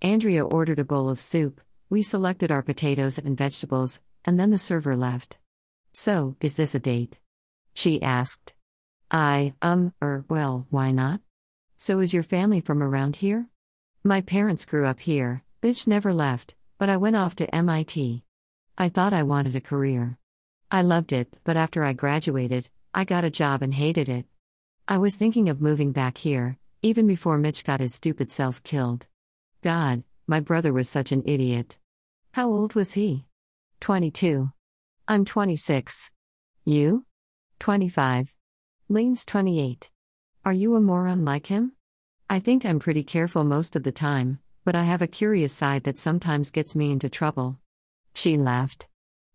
Andrea 0.00 0.42
ordered 0.42 0.78
a 0.78 0.86
bowl 0.86 1.10
of 1.10 1.20
soup, 1.20 1.60
we 1.90 2.00
selected 2.00 2.50
our 2.50 2.62
potatoes 2.62 3.18
and 3.18 3.36
vegetables, 3.36 4.00
and 4.24 4.40
then 4.40 4.50
the 4.50 4.56
server 4.56 4.96
left. 4.96 5.36
So, 5.92 6.34
is 6.40 6.54
this 6.54 6.74
a 6.74 6.80
date? 6.80 7.20
She 7.74 8.00
asked. 8.00 8.54
I, 9.10 9.52
um, 9.60 9.92
er, 10.02 10.24
well, 10.30 10.66
why 10.70 10.92
not? 10.92 11.20
So, 11.76 11.98
is 11.98 12.14
your 12.14 12.22
family 12.22 12.62
from 12.62 12.82
around 12.82 13.16
here? 13.16 13.48
My 14.02 14.22
parents 14.22 14.64
grew 14.64 14.86
up 14.86 15.00
here, 15.00 15.42
Mitch 15.62 15.86
never 15.86 16.14
left, 16.14 16.54
but 16.78 16.88
I 16.88 16.96
went 16.96 17.16
off 17.16 17.36
to 17.36 17.54
MIT. 17.54 18.24
I 18.78 18.88
thought 18.88 19.12
I 19.12 19.24
wanted 19.24 19.54
a 19.56 19.60
career. 19.60 20.16
I 20.70 20.80
loved 20.80 21.12
it, 21.12 21.36
but 21.44 21.58
after 21.58 21.84
I 21.84 21.92
graduated, 21.92 22.70
I 22.94 23.04
got 23.04 23.24
a 23.24 23.30
job 23.30 23.60
and 23.60 23.74
hated 23.74 24.08
it. 24.08 24.24
I 24.88 24.96
was 24.96 25.16
thinking 25.16 25.50
of 25.50 25.60
moving 25.60 25.92
back 25.92 26.16
here, 26.16 26.56
even 26.82 27.06
before 27.06 27.38
Mitch 27.38 27.64
got 27.64 27.80
his 27.80 27.94
stupid 27.94 28.30
self 28.30 28.62
killed. 28.64 29.06
God, 29.62 30.02
my 30.26 30.40
brother 30.40 30.72
was 30.72 30.88
such 30.88 31.12
an 31.12 31.22
idiot. 31.24 31.78
How 32.32 32.48
old 32.48 32.74
was 32.74 32.94
he? 32.94 33.26
22. 33.80 34.50
I'm 35.06 35.24
26. 35.24 36.10
You? 36.64 37.04
25. 37.60 38.34
Lane's 38.88 39.24
28. 39.24 39.90
Are 40.44 40.52
you 40.52 40.74
a 40.74 40.80
moron 40.80 41.24
like 41.24 41.46
him? 41.46 41.72
I 42.28 42.40
think 42.40 42.64
I'm 42.64 42.80
pretty 42.80 43.04
careful 43.04 43.44
most 43.44 43.76
of 43.76 43.82
the 43.84 43.92
time, 43.92 44.40
but 44.64 44.74
I 44.74 44.84
have 44.84 45.02
a 45.02 45.06
curious 45.06 45.52
side 45.52 45.84
that 45.84 45.98
sometimes 45.98 46.50
gets 46.50 46.74
me 46.74 46.90
into 46.90 47.08
trouble. 47.08 47.58
She 48.14 48.36
laughed. 48.36 48.86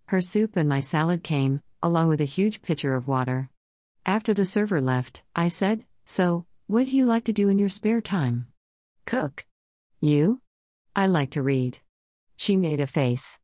Her 0.07 0.19
soup 0.19 0.57
and 0.57 0.67
my 0.67 0.79
salad 0.79 1.23
came, 1.23 1.61
along 1.83 2.09
with 2.09 2.19
a 2.19 2.25
huge 2.25 2.61
pitcher 2.61 2.95
of 2.95 3.07
water. 3.07 3.49
After 4.05 4.33
the 4.33 4.45
server 4.45 4.81
left, 4.81 5.21
I 5.35 5.47
said, 5.47 5.85
So, 6.05 6.46
what 6.69 6.85
do 6.85 6.97
you 6.97 7.05
like 7.05 7.23
to 7.23 7.31
do 7.31 7.47
in 7.47 7.57
your 7.57 7.69
spare 7.69 8.01
time? 8.01 8.45
Cook. 9.05 9.45
You? 10.01 10.41
I 10.93 11.07
like 11.07 11.31
to 11.31 11.41
read. 11.41 11.79
She 12.35 12.57
made 12.57 12.81
a 12.81 12.87
face. 12.87 13.39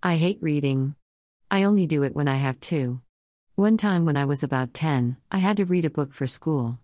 I 0.00 0.14
hate 0.14 0.38
reading. 0.40 0.94
I 1.50 1.64
only 1.64 1.88
do 1.88 2.04
it 2.04 2.14
when 2.14 2.28
I 2.28 2.36
have 2.36 2.60
to. 2.70 3.00
One 3.56 3.76
time 3.76 4.04
when 4.04 4.16
I 4.16 4.26
was 4.26 4.44
about 4.44 4.74
10, 4.74 5.16
I 5.32 5.38
had 5.38 5.56
to 5.56 5.64
read 5.64 5.86
a 5.86 5.90
book 5.90 6.12
for 6.12 6.28
school. 6.28 6.78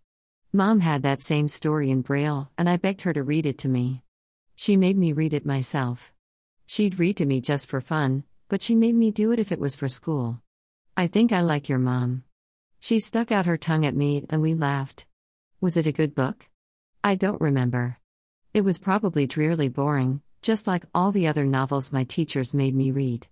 Mom 0.53 0.81
had 0.81 1.05
that 1.05 1.23
same 1.23 1.47
story 1.47 1.93
in 1.93 2.03
Braille, 2.03 2.51
and 2.59 2.69
I 2.69 2.77
begged 2.77 3.03
her 3.03 3.13
to 3.13 3.23
read 3.23 3.47
it 3.47 3.59
to 3.59 3.69
me. 3.69 4.03
She 4.57 4.77
made 4.77 4.99
me 4.99 5.13
read 5.13 5.33
it 5.33 5.47
myself. 5.47 6.13
She'd 6.67 6.99
read 6.99 7.17
to 7.19 7.25
me 7.25 7.41
just 7.41 7.69
for 7.69 7.81
fun, 7.81 8.25
but 8.49 8.63
she 8.63 8.75
made 8.75 8.97
me 8.97 9.13
do 9.13 9.31
it 9.31 9.39
if 9.39 9.53
it 9.53 9.61
was 9.61 9.77
for 9.77 9.87
school. 9.87 10.41
I 10.97 11.07
think 11.07 11.31
I 11.31 11.41
like 11.41 11.69
your 11.69 11.79
mom. 11.79 12.25
She 12.81 12.99
stuck 12.99 13.31
out 13.31 13.47
her 13.47 13.57
tongue 13.57 13.87
at 13.87 13.95
me 13.95 14.27
and 14.29 14.43
we 14.43 14.55
laughed. 14.55 15.07
Was 15.65 15.79
it 15.79 15.87
a 15.87 15.93
good 15.93 16.15
book? 16.15 16.51
I 17.03 17.15
don't 17.15 17.41
remember. 17.41 17.97
It 18.53 18.65
was 18.65 18.79
probably 18.79 19.27
drearily 19.27 19.71
boring, 19.71 20.21
just 20.43 20.67
like 20.67 20.85
all 20.95 21.11
the 21.11 21.27
other 21.27 21.47
novels 21.47 21.91
my 21.91 22.05
teachers 22.05 22.53
made 22.53 22.75
me 22.75 22.91
read. 22.91 23.29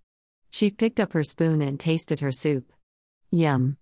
She 0.49 0.71
picked 0.71 0.99
up 0.99 1.13
her 1.13 1.25
spoon 1.25 1.61
and 1.61 1.79
tasted 1.79 2.21
her 2.21 2.33
soup. 2.33 2.73
Yum. 3.31 3.77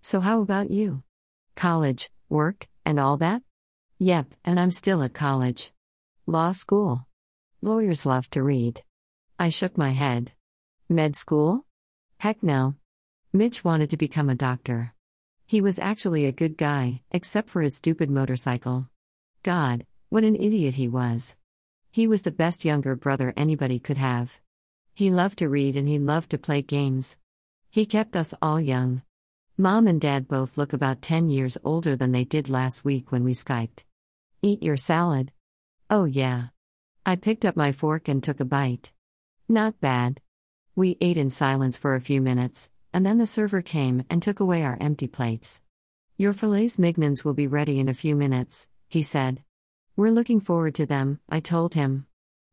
So, 0.00 0.18
how 0.18 0.40
about 0.40 0.72
you? 0.72 1.04
College, 1.54 2.10
work, 2.28 2.66
and 2.84 2.98
all 2.98 3.18
that? 3.18 3.42
Yep, 4.00 4.34
and 4.44 4.58
I'm 4.58 4.72
still 4.72 5.04
at 5.04 5.14
college. 5.14 5.70
Law 6.26 6.50
school. 6.50 7.06
Lawyers 7.60 8.04
love 8.04 8.28
to 8.30 8.42
read. 8.42 8.82
I 9.38 9.48
shook 9.48 9.78
my 9.78 9.90
head. 9.90 10.32
Med 10.88 11.14
school? 11.14 11.66
Heck 12.18 12.42
no. 12.42 12.74
Mitch 13.32 13.62
wanted 13.62 13.90
to 13.90 13.96
become 13.96 14.28
a 14.28 14.34
doctor. 14.34 14.92
He 15.52 15.60
was 15.60 15.78
actually 15.78 16.24
a 16.24 16.32
good 16.32 16.56
guy, 16.56 17.02
except 17.10 17.50
for 17.50 17.60
his 17.60 17.76
stupid 17.76 18.08
motorcycle. 18.08 18.88
God, 19.42 19.84
what 20.08 20.24
an 20.24 20.34
idiot 20.34 20.76
he 20.76 20.88
was. 20.88 21.36
He 21.90 22.06
was 22.06 22.22
the 22.22 22.30
best 22.30 22.64
younger 22.64 22.96
brother 22.96 23.34
anybody 23.36 23.78
could 23.78 23.98
have. 23.98 24.40
He 24.94 25.10
loved 25.10 25.40
to 25.40 25.50
read 25.50 25.76
and 25.76 25.86
he 25.86 25.98
loved 25.98 26.30
to 26.30 26.38
play 26.38 26.62
games. 26.62 27.18
He 27.68 27.84
kept 27.84 28.16
us 28.16 28.32
all 28.40 28.62
young. 28.62 29.02
Mom 29.58 29.86
and 29.86 30.00
Dad 30.00 30.26
both 30.26 30.56
look 30.56 30.72
about 30.72 31.02
10 31.02 31.28
years 31.28 31.58
older 31.62 31.96
than 31.96 32.12
they 32.12 32.24
did 32.24 32.48
last 32.48 32.82
week 32.82 33.12
when 33.12 33.22
we 33.22 33.34
Skyped. 33.34 33.84
Eat 34.40 34.62
your 34.62 34.78
salad. 34.78 35.32
Oh, 35.90 36.06
yeah. 36.06 36.46
I 37.04 37.16
picked 37.16 37.44
up 37.44 37.56
my 37.56 37.72
fork 37.72 38.08
and 38.08 38.22
took 38.22 38.40
a 38.40 38.46
bite. 38.46 38.94
Not 39.50 39.78
bad. 39.82 40.22
We 40.74 40.96
ate 41.02 41.18
in 41.18 41.28
silence 41.28 41.76
for 41.76 41.94
a 41.94 42.00
few 42.00 42.22
minutes, 42.22 42.70
and 42.92 43.04
then 43.04 43.18
the 43.18 43.26
server 43.26 43.62
came 43.62 44.04
and 44.10 44.22
took 44.22 44.40
away 44.40 44.62
our 44.62 44.76
empty 44.80 45.06
plates. 45.06 45.62
Your 46.16 46.32
fillets 46.32 46.78
mignons 46.78 47.24
will 47.24 47.34
be 47.34 47.46
ready 47.46 47.80
in 47.80 47.88
a 47.88 47.94
few 47.94 48.14
minutes, 48.14 48.68
he 48.88 49.02
said. 49.02 49.42
We're 49.96 50.10
looking 50.10 50.40
forward 50.40 50.74
to 50.76 50.86
them, 50.86 51.20
I 51.28 51.40
told 51.40 51.74
him. 51.74 52.06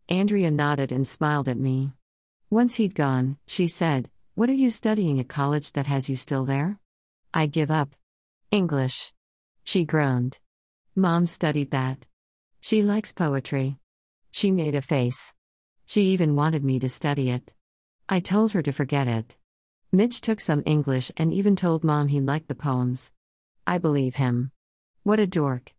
Andrea 0.07 0.51
nodded 0.51 0.91
and 0.91 1.07
smiled 1.07 1.47
at 1.47 1.57
me. 1.57 1.91
Once 2.49 2.75
he'd 2.75 2.95
gone, 2.95 3.37
she 3.45 3.67
said, 3.67 4.09
What 4.35 4.49
are 4.49 4.53
you 4.53 4.69
studying 4.69 5.19
at 5.19 5.27
college 5.27 5.73
that 5.73 5.87
has 5.87 6.09
you 6.09 6.15
still 6.15 6.45
there? 6.45 6.79
I 7.33 7.45
give 7.45 7.69
up. 7.69 7.95
English. 8.49 9.13
She 9.63 9.85
groaned. 9.85 10.39
Mom 10.95 11.27
studied 11.27 11.71
that. 11.71 12.05
She 12.59 12.81
likes 12.81 13.13
poetry. 13.13 13.77
She 14.31 14.51
made 14.51 14.75
a 14.75 14.81
face. 14.81 15.33
She 15.85 16.01
even 16.07 16.35
wanted 16.35 16.63
me 16.63 16.79
to 16.79 16.89
study 16.89 17.29
it. 17.29 17.53
I 18.07 18.19
told 18.19 18.53
her 18.53 18.61
to 18.63 18.71
forget 18.71 19.07
it. 19.07 19.37
Mitch 19.91 20.21
took 20.21 20.39
some 20.39 20.61
English 20.67 21.11
and 21.17 21.33
even 21.33 21.55
told 21.55 21.83
mom 21.83 22.09
he 22.09 22.21
liked 22.21 22.47
the 22.47 22.53
poems. 22.53 23.11
I 23.65 23.79
believe 23.79 24.17
him. 24.17 24.51
What 25.01 25.19
a 25.19 25.25
dork. 25.25 25.73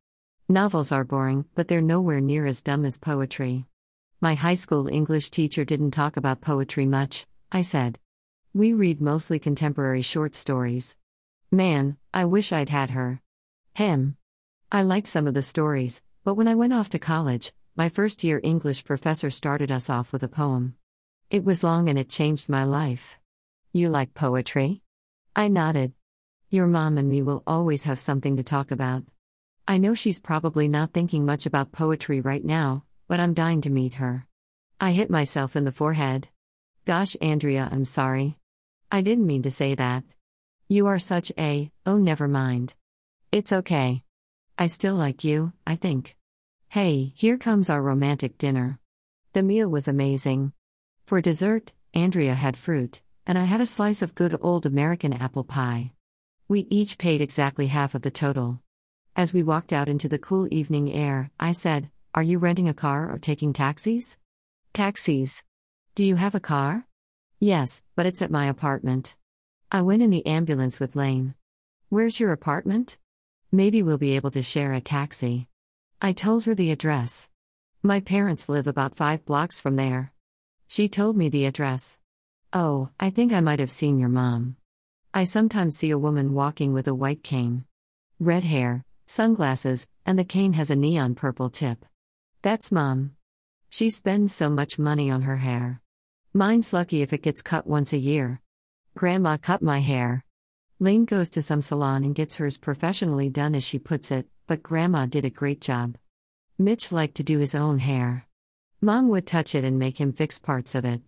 Novels 0.48 0.90
are 0.90 1.04
boring, 1.04 1.44
but 1.54 1.68
they're 1.68 1.80
nowhere 1.80 2.20
near 2.20 2.44
as 2.44 2.60
dumb 2.60 2.84
as 2.84 2.98
poetry. 2.98 3.66
My 4.20 4.34
high 4.34 4.56
school 4.56 4.88
English 4.88 5.30
teacher 5.30 5.64
didn't 5.64 5.92
talk 5.92 6.16
about 6.16 6.40
poetry 6.40 6.86
much, 6.86 7.28
I 7.52 7.62
said. 7.62 8.00
We 8.52 8.72
read 8.72 9.00
mostly 9.00 9.38
contemporary 9.38 10.02
short 10.02 10.34
stories. 10.34 10.96
Man, 11.52 11.96
I 12.12 12.24
wish 12.24 12.50
I'd 12.50 12.68
had 12.68 12.90
her. 12.90 13.20
Him. 13.74 14.16
I 14.72 14.82
liked 14.82 15.06
some 15.06 15.28
of 15.28 15.34
the 15.34 15.42
stories, 15.42 16.02
but 16.24 16.34
when 16.34 16.48
I 16.48 16.56
went 16.56 16.72
off 16.72 16.90
to 16.90 16.98
college, 16.98 17.52
my 17.76 17.88
first 17.88 18.24
year 18.24 18.40
English 18.42 18.82
professor 18.82 19.30
started 19.30 19.70
us 19.70 19.88
off 19.88 20.12
with 20.12 20.24
a 20.24 20.28
poem. 20.28 20.74
It 21.30 21.44
was 21.44 21.62
long 21.62 21.88
and 21.88 21.96
it 21.96 22.08
changed 22.08 22.48
my 22.48 22.64
life. 22.64 23.19
You 23.72 23.88
like 23.88 24.14
poetry? 24.14 24.82
I 25.36 25.46
nodded. 25.46 25.92
Your 26.48 26.66
mom 26.66 26.98
and 26.98 27.08
me 27.08 27.22
will 27.22 27.44
always 27.46 27.84
have 27.84 28.00
something 28.00 28.36
to 28.36 28.42
talk 28.42 28.72
about. 28.72 29.04
I 29.68 29.78
know 29.78 29.94
she's 29.94 30.18
probably 30.18 30.66
not 30.66 30.92
thinking 30.92 31.24
much 31.24 31.46
about 31.46 31.70
poetry 31.70 32.20
right 32.20 32.44
now, 32.44 32.82
but 33.06 33.20
I'm 33.20 33.32
dying 33.32 33.60
to 33.60 33.70
meet 33.70 33.94
her. 33.94 34.26
I 34.80 34.90
hit 34.90 35.08
myself 35.08 35.54
in 35.54 35.64
the 35.64 35.70
forehead. 35.70 36.26
Gosh, 36.84 37.16
Andrea, 37.20 37.68
I'm 37.70 37.84
sorry. 37.84 38.38
I 38.90 39.02
didn't 39.02 39.28
mean 39.28 39.42
to 39.42 39.52
say 39.52 39.76
that. 39.76 40.02
You 40.66 40.88
are 40.88 40.98
such 40.98 41.30
a, 41.38 41.70
oh, 41.86 41.96
never 41.96 42.26
mind. 42.26 42.74
It's 43.30 43.52
okay. 43.52 44.02
I 44.58 44.66
still 44.66 44.96
like 44.96 45.22
you, 45.22 45.52
I 45.64 45.76
think. 45.76 46.16
Hey, 46.70 47.12
here 47.14 47.38
comes 47.38 47.70
our 47.70 47.80
romantic 47.80 48.36
dinner. 48.36 48.80
The 49.32 49.44
meal 49.44 49.68
was 49.68 49.86
amazing. 49.86 50.54
For 51.06 51.20
dessert, 51.20 51.72
Andrea 51.94 52.34
had 52.34 52.56
fruit 52.56 53.00
and 53.26 53.38
I 53.38 53.44
had 53.44 53.60
a 53.60 53.66
slice 53.66 54.02
of 54.02 54.14
good 54.14 54.36
old 54.40 54.66
American 54.66 55.12
apple 55.12 55.44
pie. 55.44 55.92
We 56.48 56.66
each 56.70 56.98
paid 56.98 57.20
exactly 57.20 57.68
half 57.68 57.94
of 57.94 58.02
the 58.02 58.10
total. 58.10 58.60
As 59.14 59.32
we 59.32 59.42
walked 59.42 59.72
out 59.72 59.88
into 59.88 60.08
the 60.08 60.18
cool 60.18 60.48
evening 60.50 60.92
air, 60.92 61.30
I 61.38 61.52
said, 61.52 61.90
Are 62.14 62.22
you 62.22 62.38
renting 62.38 62.68
a 62.68 62.74
car 62.74 63.08
or 63.08 63.18
taking 63.18 63.52
taxis? 63.52 64.18
Taxis. 64.72 65.42
Do 65.94 66.02
you 66.02 66.16
have 66.16 66.34
a 66.34 66.40
car? 66.40 66.86
Yes, 67.38 67.82
but 67.94 68.06
it's 68.06 68.20
at 68.20 68.32
my 68.32 68.46
apartment. 68.46 69.16
I 69.70 69.82
went 69.82 70.02
in 70.02 70.10
the 70.10 70.26
ambulance 70.26 70.80
with 70.80 70.96
Lane. 70.96 71.34
Where's 71.88 72.18
your 72.18 72.32
apartment? 72.32 72.98
Maybe 73.52 73.82
we'll 73.82 73.98
be 73.98 74.16
able 74.16 74.32
to 74.32 74.42
share 74.42 74.72
a 74.72 74.80
taxi. 74.80 75.46
I 76.02 76.12
told 76.12 76.46
her 76.46 76.54
the 76.54 76.72
address. 76.72 77.30
My 77.80 78.00
parents 78.00 78.48
live 78.48 78.66
about 78.66 78.96
five 78.96 79.24
blocks 79.24 79.60
from 79.60 79.76
there. 79.76 80.12
She 80.66 80.88
told 80.88 81.16
me 81.16 81.28
the 81.28 81.46
address. 81.46 81.99
Oh, 82.52 82.88
I 82.98 83.10
think 83.10 83.32
I 83.32 83.40
might 83.40 83.60
have 83.60 83.70
seen 83.70 84.00
your 84.00 84.08
mom. 84.08 84.56
I 85.14 85.22
sometimes 85.22 85.76
see 85.76 85.90
a 85.90 85.98
woman 85.98 86.32
walking 86.32 86.72
with 86.72 86.88
a 86.88 86.94
white 86.94 87.22
cane. 87.22 87.64
Red 88.18 88.42
hair, 88.42 88.84
sunglasses, 89.06 89.86
and 90.04 90.18
the 90.18 90.24
cane 90.24 90.54
has 90.54 90.68
a 90.68 90.74
neon 90.74 91.14
purple 91.14 91.48
tip. 91.48 91.84
That's 92.42 92.72
mom. 92.72 93.12
She 93.68 93.88
spends 93.88 94.34
so 94.34 94.50
much 94.50 94.80
money 94.80 95.12
on 95.12 95.22
her 95.22 95.36
hair. 95.36 95.80
Mine's 96.32 96.72
lucky 96.72 97.02
if 97.02 97.12
it 97.12 97.22
gets 97.22 97.40
cut 97.40 97.68
once 97.68 97.92
a 97.92 97.98
year. 97.98 98.40
Grandma 98.96 99.36
cut 99.36 99.62
my 99.62 99.78
hair. 99.78 100.24
Lane 100.80 101.04
goes 101.04 101.30
to 101.30 101.42
some 101.42 101.62
salon 101.62 102.02
and 102.02 102.16
gets 102.16 102.38
hers 102.38 102.58
professionally 102.58 103.28
done 103.28 103.54
as 103.54 103.62
she 103.62 103.78
puts 103.78 104.10
it, 104.10 104.26
but 104.48 104.62
Grandma 104.62 105.06
did 105.06 105.24
a 105.24 105.30
great 105.30 105.60
job. 105.60 105.96
Mitch 106.58 106.90
liked 106.90 107.14
to 107.14 107.22
do 107.22 107.38
his 107.38 107.54
own 107.54 107.78
hair. 107.78 108.26
Mom 108.80 109.08
would 109.08 109.26
touch 109.26 109.54
it 109.54 109.62
and 109.62 109.78
make 109.78 110.00
him 110.00 110.12
fix 110.12 110.40
parts 110.40 110.74
of 110.74 110.84
it. 110.84 111.00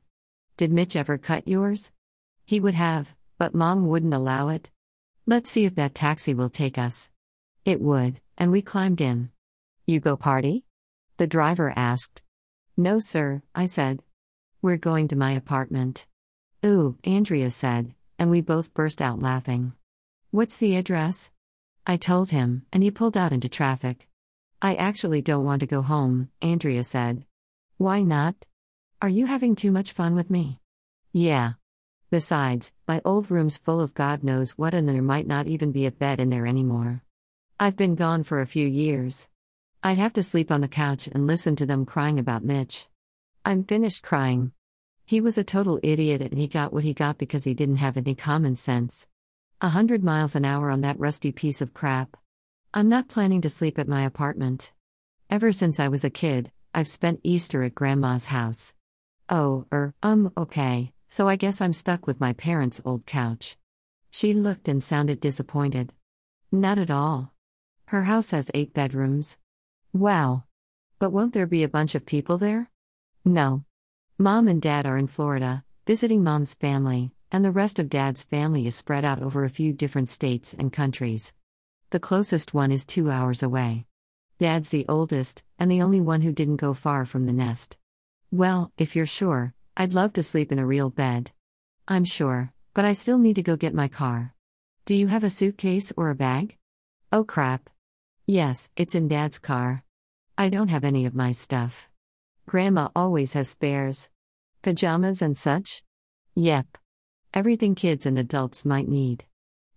Did 0.56 0.72
Mitch 0.72 0.96
ever 0.96 1.18
cut 1.18 1.48
yours? 1.48 1.92
He 2.44 2.60
would 2.60 2.74
have, 2.74 3.14
but 3.38 3.54
mom 3.54 3.86
wouldn't 3.86 4.14
allow 4.14 4.48
it. 4.48 4.70
Let's 5.26 5.50
see 5.50 5.64
if 5.64 5.74
that 5.76 5.94
taxi 5.94 6.34
will 6.34 6.50
take 6.50 6.76
us. 6.76 7.10
It 7.64 7.80
would, 7.80 8.20
and 8.36 8.50
we 8.50 8.60
climbed 8.60 9.00
in. 9.00 9.30
You 9.86 10.00
go 10.00 10.16
party? 10.16 10.64
The 11.16 11.26
driver 11.26 11.72
asked. 11.76 12.22
No, 12.76 12.98
sir, 12.98 13.42
I 13.54 13.66
said. 13.66 14.02
We're 14.60 14.76
going 14.76 15.08
to 15.08 15.16
my 15.16 15.32
apartment. 15.32 16.06
Ooh, 16.64 16.96
Andrea 17.04 17.50
said, 17.50 17.94
and 18.18 18.30
we 18.30 18.40
both 18.40 18.74
burst 18.74 19.02
out 19.02 19.20
laughing. 19.20 19.72
What's 20.30 20.56
the 20.56 20.76
address? 20.76 21.30
I 21.86 21.96
told 21.96 22.30
him, 22.30 22.66
and 22.72 22.82
he 22.82 22.90
pulled 22.90 23.16
out 23.16 23.32
into 23.32 23.48
traffic. 23.48 24.08
I 24.60 24.76
actually 24.76 25.22
don't 25.22 25.44
want 25.44 25.60
to 25.60 25.66
go 25.66 25.82
home, 25.82 26.30
Andrea 26.40 26.84
said. 26.84 27.24
Why 27.78 28.02
not? 28.02 28.46
Are 29.02 29.08
you 29.08 29.26
having 29.26 29.56
too 29.56 29.72
much 29.72 29.90
fun 29.90 30.14
with 30.14 30.30
me? 30.30 30.60
Yeah. 31.12 31.54
Besides, 32.12 32.72
my 32.86 33.02
old 33.04 33.32
room's 33.32 33.58
full 33.58 33.80
of 33.80 33.94
God 33.94 34.22
knows 34.22 34.52
what, 34.52 34.74
and 34.74 34.88
there 34.88 35.02
might 35.02 35.26
not 35.26 35.48
even 35.48 35.72
be 35.72 35.86
a 35.86 35.90
bed 35.90 36.20
in 36.20 36.30
there 36.30 36.46
anymore. 36.46 37.02
I've 37.58 37.76
been 37.76 37.96
gone 37.96 38.22
for 38.22 38.40
a 38.40 38.46
few 38.46 38.64
years. 38.64 39.28
I'd 39.82 39.98
have 39.98 40.12
to 40.12 40.22
sleep 40.22 40.52
on 40.52 40.60
the 40.60 40.68
couch 40.68 41.08
and 41.08 41.26
listen 41.26 41.56
to 41.56 41.66
them 41.66 41.84
crying 41.84 42.20
about 42.20 42.44
Mitch. 42.44 42.86
I'm 43.44 43.64
finished 43.64 44.04
crying. 44.04 44.52
He 45.04 45.20
was 45.20 45.36
a 45.36 45.42
total 45.42 45.80
idiot 45.82 46.22
and 46.22 46.38
he 46.38 46.46
got 46.46 46.72
what 46.72 46.84
he 46.84 46.94
got 46.94 47.18
because 47.18 47.42
he 47.42 47.54
didn't 47.54 47.78
have 47.78 47.96
any 47.96 48.14
common 48.14 48.54
sense. 48.54 49.08
A 49.60 49.70
hundred 49.70 50.04
miles 50.04 50.36
an 50.36 50.44
hour 50.44 50.70
on 50.70 50.82
that 50.82 51.00
rusty 51.00 51.32
piece 51.32 51.60
of 51.60 51.74
crap. 51.74 52.16
I'm 52.72 52.88
not 52.88 53.08
planning 53.08 53.40
to 53.40 53.48
sleep 53.48 53.80
at 53.80 53.88
my 53.88 54.04
apartment. 54.04 54.72
Ever 55.28 55.50
since 55.50 55.80
I 55.80 55.88
was 55.88 56.04
a 56.04 56.08
kid, 56.08 56.52
I've 56.72 56.86
spent 56.86 57.18
Easter 57.24 57.64
at 57.64 57.74
Grandma's 57.74 58.26
house. 58.26 58.76
Oh, 59.28 59.66
er, 59.72 59.94
um, 60.02 60.32
okay, 60.36 60.92
so 61.08 61.28
I 61.28 61.36
guess 61.36 61.60
I'm 61.60 61.72
stuck 61.72 62.06
with 62.06 62.20
my 62.20 62.32
parents' 62.32 62.82
old 62.84 63.06
couch. 63.06 63.56
She 64.10 64.34
looked 64.34 64.68
and 64.68 64.82
sounded 64.82 65.20
disappointed. 65.20 65.92
Not 66.50 66.78
at 66.78 66.90
all. 66.90 67.32
Her 67.86 68.04
house 68.04 68.30
has 68.32 68.50
eight 68.54 68.74
bedrooms. 68.74 69.38
Wow. 69.92 70.44
But 70.98 71.12
won't 71.12 71.32
there 71.32 71.46
be 71.46 71.62
a 71.62 71.68
bunch 71.68 71.94
of 71.94 72.06
people 72.06 72.38
there? 72.38 72.70
No. 73.24 73.64
Mom 74.18 74.48
and 74.48 74.60
Dad 74.60 74.86
are 74.86 74.98
in 74.98 75.06
Florida, 75.06 75.64
visiting 75.86 76.22
Mom's 76.22 76.54
family, 76.54 77.12
and 77.30 77.44
the 77.44 77.50
rest 77.50 77.78
of 77.78 77.88
Dad's 77.88 78.22
family 78.22 78.66
is 78.66 78.74
spread 78.74 79.04
out 79.04 79.22
over 79.22 79.44
a 79.44 79.50
few 79.50 79.72
different 79.72 80.10
states 80.10 80.54
and 80.54 80.72
countries. 80.72 81.34
The 81.90 82.00
closest 82.00 82.54
one 82.54 82.70
is 82.70 82.86
two 82.86 83.10
hours 83.10 83.42
away. 83.42 83.86
Dad's 84.38 84.68
the 84.68 84.86
oldest, 84.88 85.42
and 85.58 85.70
the 85.70 85.82
only 85.82 86.00
one 86.00 86.22
who 86.22 86.32
didn't 86.32 86.56
go 86.56 86.74
far 86.74 87.04
from 87.04 87.26
the 87.26 87.32
nest. 87.32 87.76
Well, 88.32 88.72
if 88.78 88.96
you're 88.96 89.04
sure, 89.04 89.52
I'd 89.76 89.92
love 89.92 90.14
to 90.14 90.22
sleep 90.22 90.50
in 90.50 90.58
a 90.58 90.64
real 90.64 90.88
bed. 90.88 91.32
I'm 91.86 92.06
sure, 92.06 92.50
but 92.72 92.86
I 92.86 92.94
still 92.94 93.18
need 93.18 93.36
to 93.36 93.42
go 93.42 93.56
get 93.56 93.74
my 93.74 93.88
car. 93.88 94.32
Do 94.86 94.94
you 94.94 95.08
have 95.08 95.22
a 95.22 95.28
suitcase 95.28 95.92
or 95.98 96.08
a 96.08 96.14
bag? 96.14 96.56
Oh 97.12 97.24
crap. 97.24 97.68
Yes, 98.26 98.70
it's 98.74 98.94
in 98.94 99.06
Dad's 99.06 99.38
car. 99.38 99.84
I 100.38 100.48
don't 100.48 100.70
have 100.70 100.82
any 100.82 101.04
of 101.04 101.14
my 101.14 101.30
stuff. 101.30 101.90
Grandma 102.46 102.88
always 102.96 103.34
has 103.34 103.50
spares. 103.50 104.08
Pajamas 104.62 105.20
and 105.20 105.36
such? 105.36 105.82
Yep. 106.34 106.78
Everything 107.34 107.74
kids 107.74 108.06
and 108.06 108.18
adults 108.18 108.64
might 108.64 108.88
need. 108.88 109.26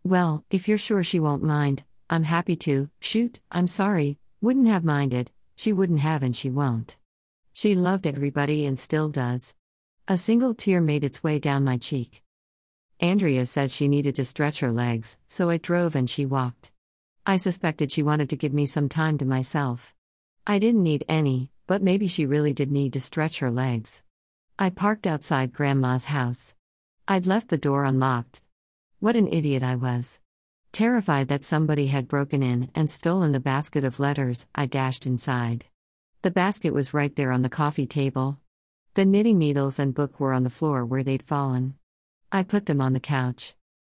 Well, 0.05 0.45
if 0.49 0.69
you're 0.69 0.77
sure 0.77 1.03
she 1.03 1.19
won't 1.19 1.43
mind, 1.43 1.83
I'm 2.09 2.23
happy 2.23 2.55
to. 2.67 2.89
Shoot, 3.01 3.41
I'm 3.51 3.67
sorry, 3.67 4.17
wouldn't 4.39 4.67
have 4.67 4.85
minded, 4.85 5.29
she 5.57 5.73
wouldn't 5.73 5.99
have 5.99 6.23
and 6.23 6.33
she 6.33 6.49
won't. 6.49 6.95
She 7.57 7.73
loved 7.73 8.05
everybody 8.05 8.65
and 8.65 8.77
still 8.77 9.07
does. 9.07 9.53
A 10.09 10.17
single 10.17 10.53
tear 10.53 10.81
made 10.81 11.05
its 11.05 11.23
way 11.23 11.39
down 11.39 11.63
my 11.63 11.77
cheek. 11.77 12.21
Andrea 12.99 13.45
said 13.45 13.71
she 13.71 13.87
needed 13.87 14.13
to 14.15 14.25
stretch 14.25 14.59
her 14.59 14.73
legs, 14.73 15.17
so 15.25 15.49
I 15.49 15.55
drove 15.55 15.95
and 15.95 16.09
she 16.09 16.25
walked. 16.25 16.73
I 17.25 17.37
suspected 17.37 17.93
she 17.93 18.03
wanted 18.03 18.29
to 18.31 18.35
give 18.35 18.53
me 18.53 18.65
some 18.65 18.89
time 18.89 19.17
to 19.19 19.25
myself. 19.25 19.95
I 20.45 20.59
didn't 20.59 20.83
need 20.83 21.05
any, 21.07 21.49
but 21.65 21.81
maybe 21.81 22.07
she 22.09 22.25
really 22.25 22.51
did 22.51 22.73
need 22.73 22.91
to 22.91 22.99
stretch 22.99 23.39
her 23.39 23.49
legs. 23.49 24.03
I 24.59 24.69
parked 24.69 25.07
outside 25.07 25.53
Grandma's 25.53 26.05
house. 26.05 26.55
I'd 27.07 27.25
left 27.25 27.47
the 27.47 27.57
door 27.57 27.85
unlocked. 27.85 28.41
What 28.99 29.15
an 29.15 29.29
idiot 29.29 29.63
I 29.63 29.77
was. 29.77 30.19
Terrified 30.73 31.29
that 31.29 31.45
somebody 31.45 31.87
had 31.87 32.09
broken 32.09 32.43
in 32.43 32.69
and 32.75 32.89
stolen 32.89 33.31
the 33.31 33.39
basket 33.39 33.85
of 33.85 34.01
letters, 34.01 34.45
I 34.53 34.65
dashed 34.65 35.05
inside. 35.05 35.67
The 36.25 36.31
basket 36.31 36.73
was 36.73 36.91
right 36.91 37.15
there 37.15 37.31
on 37.31 37.43
the 37.43 37.49
coffee 37.49 37.85
table. 37.85 38.39
The 38.95 39.05
knitting 39.05 39.37
needles 39.37 39.77
and 39.77 39.93
book 39.93 40.19
were 40.19 40.33
on 40.33 40.43
the 40.43 40.49
floor 40.49 40.83
where 40.83 41.03
they'd 41.03 41.21
fallen. 41.21 41.75
I 42.31 42.41
put 42.41 42.65
them 42.65 42.81
on 42.81 42.93
the 42.93 42.99
couch. 42.99 43.53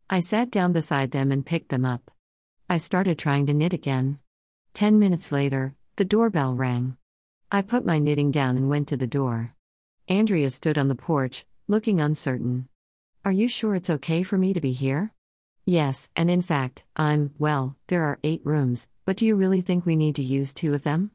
I 0.10 0.22
sat 0.22 0.50
down 0.50 0.74
beside 0.74 1.12
them 1.12 1.32
and 1.32 1.46
picked 1.46 1.70
them 1.70 1.86
up. 1.86 2.10
I 2.68 2.78
started 2.78 3.20
trying 3.20 3.46
to 3.46 3.54
knit 3.54 3.74
again. 3.74 4.18
Ten 4.74 4.98
minutes 4.98 5.32
later, 5.32 5.76
the 5.98 6.04
doorbell 6.04 6.56
rang. 6.56 6.98
I 7.52 7.62
put 7.62 7.86
my 7.86 8.00
knitting 8.00 8.32
down 8.32 8.58
and 8.58 8.70
went 8.70 8.88
to 8.88 8.98
the 8.98 9.06
door. 9.06 9.54
Andrea 10.08 10.50
stood 10.50 10.80
on 10.80 10.88
the 10.88 10.96
porch, 10.96 11.46
looking 11.68 12.02
uncertain. 12.02 12.70
Are 13.24 13.32
you 13.32 13.48
sure 13.48 13.76
it's 13.76 13.92
okay 13.92 14.24
for 14.24 14.40
me 14.40 14.52
to 14.52 14.60
be 14.60 14.72
here? 14.72 15.14
Yes, 15.64 16.10
and 16.16 16.32
in 16.32 16.42
fact, 16.42 16.86
I'm, 16.96 17.36
well, 17.38 17.76
there 17.86 18.02
are 18.02 18.18
eight 18.24 18.42
rooms, 18.44 18.88
but 19.06 19.18
do 19.18 19.28
you 19.28 19.36
really 19.36 19.62
think 19.62 19.86
we 19.86 19.96
need 19.96 20.16
to 20.16 20.24
use 20.24 20.56
two 20.56 20.74
of 20.74 20.82
them? 20.82 21.12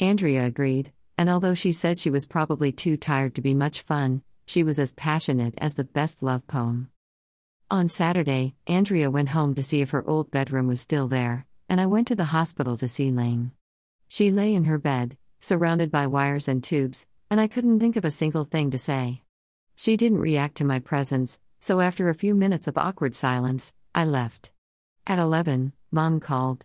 Andrea 0.00 0.44
agreed, 0.44 0.92
and 1.16 1.30
although 1.30 1.54
she 1.54 1.72
said 1.72 1.98
she 1.98 2.10
was 2.10 2.24
probably 2.24 2.72
too 2.72 2.96
tired 2.96 3.34
to 3.34 3.40
be 3.40 3.54
much 3.54 3.82
fun, 3.82 4.22
she 4.46 4.62
was 4.62 4.78
as 4.78 4.92
passionate 4.92 5.54
as 5.58 5.76
the 5.76 5.84
best 5.84 6.22
love 6.22 6.46
poem. 6.46 6.90
On 7.70 7.88
Saturday, 7.88 8.54
Andrea 8.66 9.10
went 9.10 9.30
home 9.30 9.54
to 9.54 9.62
see 9.62 9.80
if 9.80 9.90
her 9.90 10.06
old 10.08 10.30
bedroom 10.30 10.66
was 10.66 10.80
still 10.80 11.08
there, 11.08 11.46
and 11.68 11.80
I 11.80 11.86
went 11.86 12.08
to 12.08 12.14
the 12.14 12.26
hospital 12.26 12.76
to 12.76 12.88
see 12.88 13.10
Lane. 13.10 13.52
She 14.08 14.30
lay 14.30 14.54
in 14.54 14.64
her 14.64 14.78
bed, 14.78 15.16
surrounded 15.40 15.90
by 15.90 16.06
wires 16.06 16.48
and 16.48 16.62
tubes, 16.62 17.06
and 17.30 17.40
I 17.40 17.46
couldn't 17.46 17.80
think 17.80 17.96
of 17.96 18.04
a 18.04 18.10
single 18.10 18.44
thing 18.44 18.70
to 18.70 18.78
say. 18.78 19.22
She 19.76 19.96
didn't 19.96 20.18
react 20.18 20.56
to 20.56 20.64
my 20.64 20.78
presence, 20.78 21.38
so 21.60 21.80
after 21.80 22.08
a 22.08 22.14
few 22.14 22.34
minutes 22.34 22.66
of 22.66 22.76
awkward 22.76 23.14
silence, 23.14 23.72
I 23.94 24.04
left. 24.04 24.52
At 25.06 25.18
11, 25.18 25.72
Mom 25.90 26.20
called. 26.20 26.64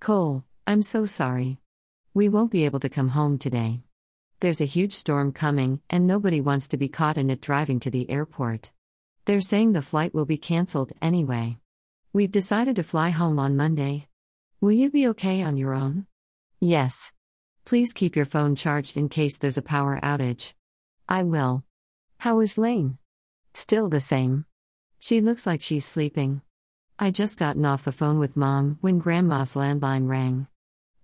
Cole, 0.00 0.44
I'm 0.66 0.82
so 0.82 1.06
sorry. 1.06 1.61
We 2.14 2.28
won't 2.28 2.50
be 2.50 2.66
able 2.66 2.80
to 2.80 2.90
come 2.90 3.08
home 3.08 3.38
today. 3.38 3.80
There's 4.40 4.60
a 4.60 4.66
huge 4.66 4.92
storm 4.92 5.32
coming, 5.32 5.80
and 5.88 6.06
nobody 6.06 6.42
wants 6.42 6.68
to 6.68 6.76
be 6.76 6.88
caught 6.88 7.16
in 7.16 7.30
it 7.30 7.40
driving 7.40 7.80
to 7.80 7.90
the 7.90 8.10
airport. 8.10 8.70
They're 9.24 9.40
saying 9.40 9.72
the 9.72 9.80
flight 9.80 10.12
will 10.12 10.26
be 10.26 10.36
cancelled 10.36 10.92
anyway. 11.00 11.56
We've 12.12 12.30
decided 12.30 12.76
to 12.76 12.82
fly 12.82 13.08
home 13.10 13.38
on 13.38 13.56
Monday. 13.56 14.08
Will 14.60 14.72
you 14.72 14.90
be 14.90 15.08
okay 15.08 15.42
on 15.42 15.56
your 15.56 15.72
own? 15.72 16.04
Yes. 16.60 17.12
Please 17.64 17.94
keep 17.94 18.14
your 18.14 18.26
phone 18.26 18.56
charged 18.56 18.98
in 18.98 19.08
case 19.08 19.38
there's 19.38 19.56
a 19.56 19.62
power 19.62 19.98
outage. 20.02 20.52
I 21.08 21.22
will. 21.22 21.64
How 22.18 22.40
is 22.40 22.58
Lane? 22.58 22.98
Still 23.54 23.88
the 23.88 24.00
same. 24.00 24.44
She 24.98 25.22
looks 25.22 25.46
like 25.46 25.62
she's 25.62 25.86
sleeping. 25.86 26.42
I 26.98 27.10
just 27.10 27.38
gotten 27.38 27.64
off 27.64 27.84
the 27.84 27.90
phone 27.90 28.18
with 28.18 28.36
mom 28.36 28.76
when 28.82 28.98
grandma's 28.98 29.54
landline 29.54 30.08
rang. 30.08 30.46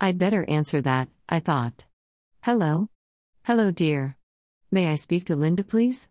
I'd 0.00 0.16
better 0.16 0.44
answer 0.48 0.80
that, 0.82 1.08
I 1.28 1.40
thought. 1.40 1.86
Hello? 2.42 2.88
Hello, 3.44 3.72
dear. 3.72 4.16
May 4.70 4.86
I 4.86 4.94
speak 4.94 5.24
to 5.24 5.34
Linda, 5.34 5.64
please? 5.64 6.08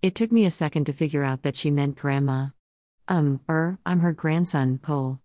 It 0.00 0.14
took 0.14 0.32
me 0.32 0.46
a 0.46 0.50
second 0.50 0.86
to 0.86 0.94
figure 0.94 1.22
out 1.22 1.42
that 1.42 1.54
she 1.54 1.70
meant 1.70 1.96
grandma. 1.96 2.48
Um, 3.08 3.40
er, 3.46 3.78
I'm 3.84 4.00
her 4.00 4.12
grandson, 4.12 4.78
Cole. 4.78 5.20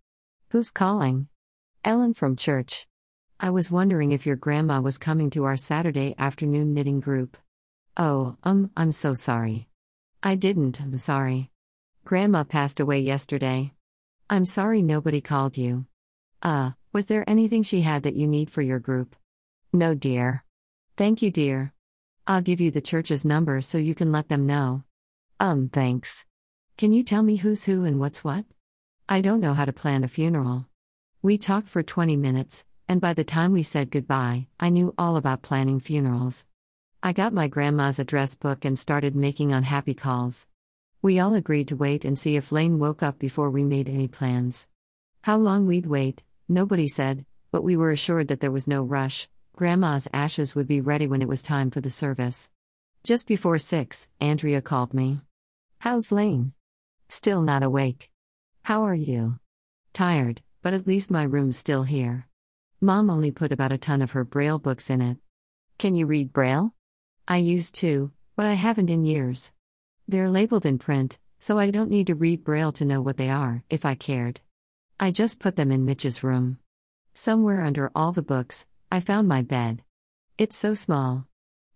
Who's 0.50 0.72
calling? 0.72 1.28
Ellen 1.86 2.14
from 2.14 2.36
church. 2.36 2.86
I 3.40 3.50
was 3.50 3.72
wondering 3.72 4.12
if 4.12 4.26
your 4.26 4.36
grandma 4.36 4.82
was 4.82 4.98
coming 4.98 5.30
to 5.32 5.46
our 5.46 5.56
Saturday 5.56 6.14
afternoon 6.18 6.74
knitting 6.74 7.00
group. 7.00 7.38
Oh, 7.96 8.36
um, 8.44 8.72
I'm 8.76 8.92
so 8.92 9.14
sorry. 9.14 9.70
I 10.22 10.36
didn't, 10.36 10.82
I'm 10.82 10.98
sorry. 10.98 11.50
Grandma 12.04 12.44
passed 12.44 12.82
away 12.82 13.00
yesterday. 13.00 13.72
I'm 14.30 14.46
sorry 14.46 14.82
nobody 14.82 15.22
called 15.22 15.58
you. 15.58 15.86
Uh, 16.42 16.72
was 16.94 17.06
there 17.06 17.24
anything 17.30 17.64
she 17.64 17.82
had 17.82 18.04
that 18.04 18.16
you 18.16 18.28
need 18.28 18.50
for 18.50 18.62
your 18.62 18.80
group? 18.80 19.16
No, 19.72 19.94
dear. 19.94 20.44
Thank 20.98 21.22
you, 21.22 21.32
dear. 21.32 21.74
I'll 22.28 22.42
give 22.42 22.60
you 22.60 22.70
the 22.70 22.82
church's 22.82 23.24
number 23.24 23.62
so 23.62 23.78
you 23.78 23.96
can 23.96 24.12
let 24.12 24.28
them 24.28 24.46
know. 24.46 24.84
Um, 25.40 25.70
thanks. 25.70 26.26
Can 26.78 26.92
you 26.92 27.04
tell 27.04 27.24
me 27.24 27.38
who's 27.38 27.64
who 27.64 27.86
and 27.86 27.98
what's 27.98 28.24
what? 28.24 28.44
I 29.08 29.22
don't 29.22 29.40
know 29.40 29.54
how 29.54 29.64
to 29.66 29.72
plan 29.72 30.04
a 30.04 30.10
funeral. 30.10 30.68
We 31.22 31.38
talked 31.38 31.70
for 31.70 31.82
20 31.82 32.18
minutes, 32.18 32.66
and 32.90 33.00
by 33.00 33.14
the 33.14 33.24
time 33.24 33.54
we 33.54 33.64
said 33.64 33.90
goodbye, 33.90 34.48
I 34.60 34.70
knew 34.70 34.94
all 34.98 35.16
about 35.16 35.44
planning 35.44 35.80
funerals. 35.80 36.46
I 37.02 37.14
got 37.14 37.34
my 37.34 37.48
grandma's 37.48 38.00
address 38.00 38.36
book 38.36 38.66
and 38.66 38.78
started 38.78 39.16
making 39.16 39.54
unhappy 39.54 39.94
calls. 39.94 40.48
We 41.02 41.20
all 41.20 41.36
agreed 41.36 41.70
to 41.70 41.78
wait 41.78 42.04
and 42.04 42.20
see 42.20 42.36
if 42.36 42.52
Lane 42.52 42.80
woke 42.80 43.02
up 43.02 43.18
before 43.18 43.50
we 43.50 43.64
made 43.64 43.88
any 43.88 44.10
plans. 44.10 44.68
How 45.22 45.38
long 45.38 45.66
we'd 45.66 45.86
wait, 45.86 46.24
nobody 46.52 46.88
said, 46.88 47.26
but 47.52 47.64
we 47.64 47.76
were 47.76 47.92
assured 47.92 48.28
that 48.28 48.42
there 48.42 48.52
was 48.52 48.68
no 48.68 48.84
rush. 48.84 49.28
Grandma's 49.56 50.08
ashes 50.14 50.54
would 50.54 50.68
be 50.68 50.82
ready 50.82 51.08
when 51.08 51.22
it 51.22 51.28
was 51.28 51.42
time 51.42 51.72
for 51.72 51.82
the 51.82 51.90
service. 51.90 52.50
Just 53.04 53.28
before 53.28 53.58
six, 53.58 54.08
Andrea 54.20 54.62
called 54.62 54.94
me. 54.94 55.22
How's 55.80 56.12
Lane? 56.12 56.54
Still 57.10 57.42
not 57.42 57.64
awake. 57.64 58.12
How 58.64 58.84
are 58.84 58.96
you? 58.96 59.40
Tired, 59.94 60.42
but 60.62 60.74
at 60.74 60.86
least 60.86 61.10
my 61.10 61.24
room's 61.24 61.58
still 61.58 61.84
here. 61.84 62.28
Mom 62.80 63.10
only 63.10 63.32
put 63.32 63.52
about 63.52 63.72
a 63.72 63.78
ton 63.78 64.02
of 64.02 64.12
her 64.12 64.24
Braille 64.24 64.60
books 64.60 64.90
in 64.90 65.02
it. 65.02 65.18
Can 65.78 65.96
you 65.96 66.06
read 66.06 66.34
Braille? 66.34 66.74
I 67.28 67.38
used 67.38 67.76
to, 67.76 68.12
but 68.36 68.46
I 68.46 68.54
haven't 68.54 68.90
in 68.90 69.06
years. 69.06 69.52
They're 70.08 70.30
labeled 70.30 70.66
in 70.66 70.78
print, 70.80 71.18
so 71.40 71.58
I 71.58 71.72
don't 71.72 71.90
need 71.90 72.08
to 72.08 72.16
read 72.16 72.44
Braille 72.44 72.72
to 72.74 72.86
know 72.86 73.02
what 73.02 73.18
they 73.18 73.30
are, 73.30 73.64
if 73.70 73.86
I 73.86 73.96
cared. 73.96 74.42
I 75.04 75.10
just 75.10 75.40
put 75.40 75.56
them 75.56 75.72
in 75.72 75.84
Mitch's 75.84 76.22
room. 76.22 76.60
Somewhere 77.16 77.64
under 77.64 77.90
all 77.96 78.12
the 78.12 78.22
books, 78.22 78.68
I 78.92 79.00
found 79.00 79.28
my 79.28 79.42
bed. 79.42 79.82
It's 80.38 80.56
so 80.56 80.76
small. 80.76 81.26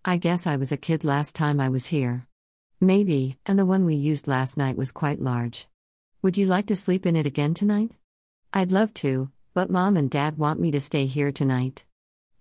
I 0.06 0.18
guess 0.18 0.46
I 0.46 0.58
was 0.58 0.72
a 0.72 0.78
kid 0.78 1.04
last 1.04 1.36
time 1.36 1.60
I 1.60 1.70
was 1.70 1.88
here. 1.88 2.28
Maybe, 2.80 3.40
and 3.44 3.58
the 3.58 3.66
one 3.66 3.84
we 3.84 3.96
used 3.96 4.28
last 4.28 4.58
night 4.58 4.78
was 4.78 4.92
quite 4.92 5.20
large. 5.20 5.66
Would 6.22 6.38
you 6.38 6.46
like 6.46 6.68
to 6.68 6.76
sleep 6.76 7.08
in 7.08 7.16
it 7.16 7.26
again 7.26 7.56
tonight? 7.56 7.94
I'd 8.54 8.72
love 8.72 8.94
to, 9.02 9.32
but 9.56 9.72
mom 9.72 9.98
and 9.98 10.08
dad 10.08 10.38
want 10.38 10.60
me 10.60 10.70
to 10.70 10.80
stay 10.80 11.08
here 11.08 11.32
tonight. 11.32 11.84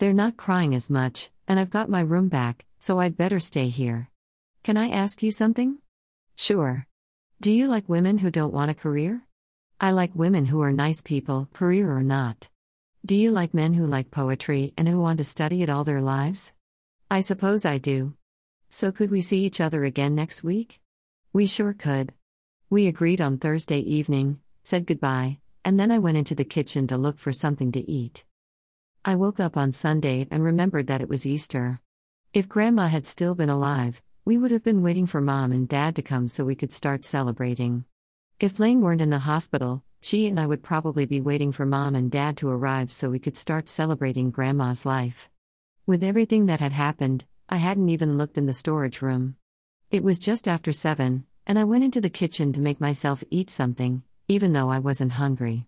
They're 0.01 0.13
not 0.13 0.37
crying 0.37 0.75
as 0.75 0.91
much, 0.91 1.31
and 1.49 1.59
I've 1.59 1.71
got 1.71 1.89
my 1.89 2.03
room 2.03 2.29
back, 2.29 2.67
so 2.79 3.01
I'd 3.01 3.17
better 3.17 3.41
stay 3.41 3.71
here. 3.71 4.11
Can 4.63 4.77
I 4.77 4.91
ask 4.91 5.23
you 5.23 5.31
something? 5.31 5.79
Sure. 6.37 6.87
Do 7.41 7.51
you 7.51 7.69
like 7.69 7.89
women 7.89 8.19
who 8.19 8.31
don't 8.31 8.53
want 8.53 8.71
a 8.71 8.75
career? 8.75 9.23
I 9.81 9.91
like 9.91 10.15
women 10.15 10.47
who 10.47 10.61
are 10.63 10.73
nice 10.73 11.03
people, 11.03 11.49
career 11.53 11.91
or 11.91 12.03
not. 12.03 12.49
Do 13.05 13.17
you 13.17 13.31
like 13.31 13.53
men 13.53 13.75
who 13.75 13.87
like 13.87 14.11
poetry 14.11 14.73
and 14.79 14.89
who 14.89 15.01
want 15.01 15.19
to 15.19 15.25
study 15.25 15.63
it 15.63 15.69
all 15.69 15.85
their 15.85 16.01
lives? 16.01 16.53
I 17.11 17.21
suppose 17.21 17.65
I 17.65 17.79
do. 17.79 18.15
So 18.71 18.93
could 18.93 19.11
we 19.11 19.21
see 19.21 19.45
each 19.45 19.61
other 19.61 19.85
again 19.85 20.15
next 20.15 20.43
week? 20.45 20.81
We 21.33 21.47
sure 21.47 21.75
could. 21.75 22.15
We 22.71 22.87
agreed 22.87 23.21
on 23.21 23.39
Thursday 23.39 23.81
evening, 23.81 24.41
said 24.63 24.87
goodbye, 24.87 25.39
and 25.65 25.79
then 25.79 25.91
I 25.91 25.99
went 25.99 26.17
into 26.17 26.35
the 26.35 26.45
kitchen 26.45 26.87
to 26.87 26.97
look 26.97 27.19
for 27.19 27.33
something 27.33 27.73
to 27.73 27.91
eat. 27.91 28.25
I 29.05 29.17
woke 29.17 29.39
up 29.39 29.57
on 29.57 29.73
Sunday 29.73 30.27
and 30.31 30.43
remembered 30.43 30.87
that 30.87 31.03
it 31.03 31.09
was 31.09 31.27
Easter. 31.27 31.81
If 32.33 32.49
Grandma 32.49 32.89
had 32.89 33.07
still 33.07 33.35
been 33.35 33.51
alive, 33.51 34.03
we 34.25 34.39
would 34.39 34.51
have 34.51 34.65
been 34.65 34.83
waiting 34.83 35.07
for 35.07 35.21
mom 35.21 35.53
and 35.53 35.69
dad 35.69 35.95
to 35.97 36.03
come 36.03 36.29
so 36.29 36.45
we 36.45 36.55
could 36.55 36.73
start 36.73 37.05
celebrating. 37.05 37.85
If 38.41 38.59
Lane 38.59 38.81
weren't 38.81 39.01
in 39.01 39.11
the 39.11 39.21
hospital, 39.21 39.85
she 40.01 40.27
and 40.27 40.41
I 40.41 40.47
would 40.47 40.63
probably 40.63 41.07
be 41.07 41.21
waiting 41.21 41.53
for 41.53 41.65
mom 41.65 41.95
and 41.95 42.11
dad 42.11 42.37
to 42.39 42.49
arrive 42.51 42.91
so 42.91 43.09
we 43.09 43.21
could 43.21 43.37
start 43.37 43.69
celebrating 43.69 44.33
grandma's 44.33 44.85
life. 44.85 45.31
With 45.87 46.03
everything 46.03 46.47
that 46.47 46.59
had 46.59 46.73
happened, 46.73 47.27
I 47.49 47.59
hadn't 47.59 47.91
even 47.91 48.19
looked 48.19 48.37
in 48.37 48.47
the 48.47 48.53
storage 48.53 49.03
room. 49.03 49.37
It 49.93 50.03
was 50.03 50.19
just 50.19 50.49
after 50.49 50.73
seven, 50.73 51.27
and 51.47 51.61
I 51.61 51.65
went 51.65 51.85
into 51.85 52.01
the 52.01 52.11
kitchen 52.11 52.53
to 52.55 52.61
make 52.61 52.81
myself 52.81 53.23
eat 53.31 53.51
something, 53.51 54.03
even 54.27 54.53
though 54.53 54.69
I 54.69 54.81
wasn't 54.81 55.13
hungry. 55.13 55.67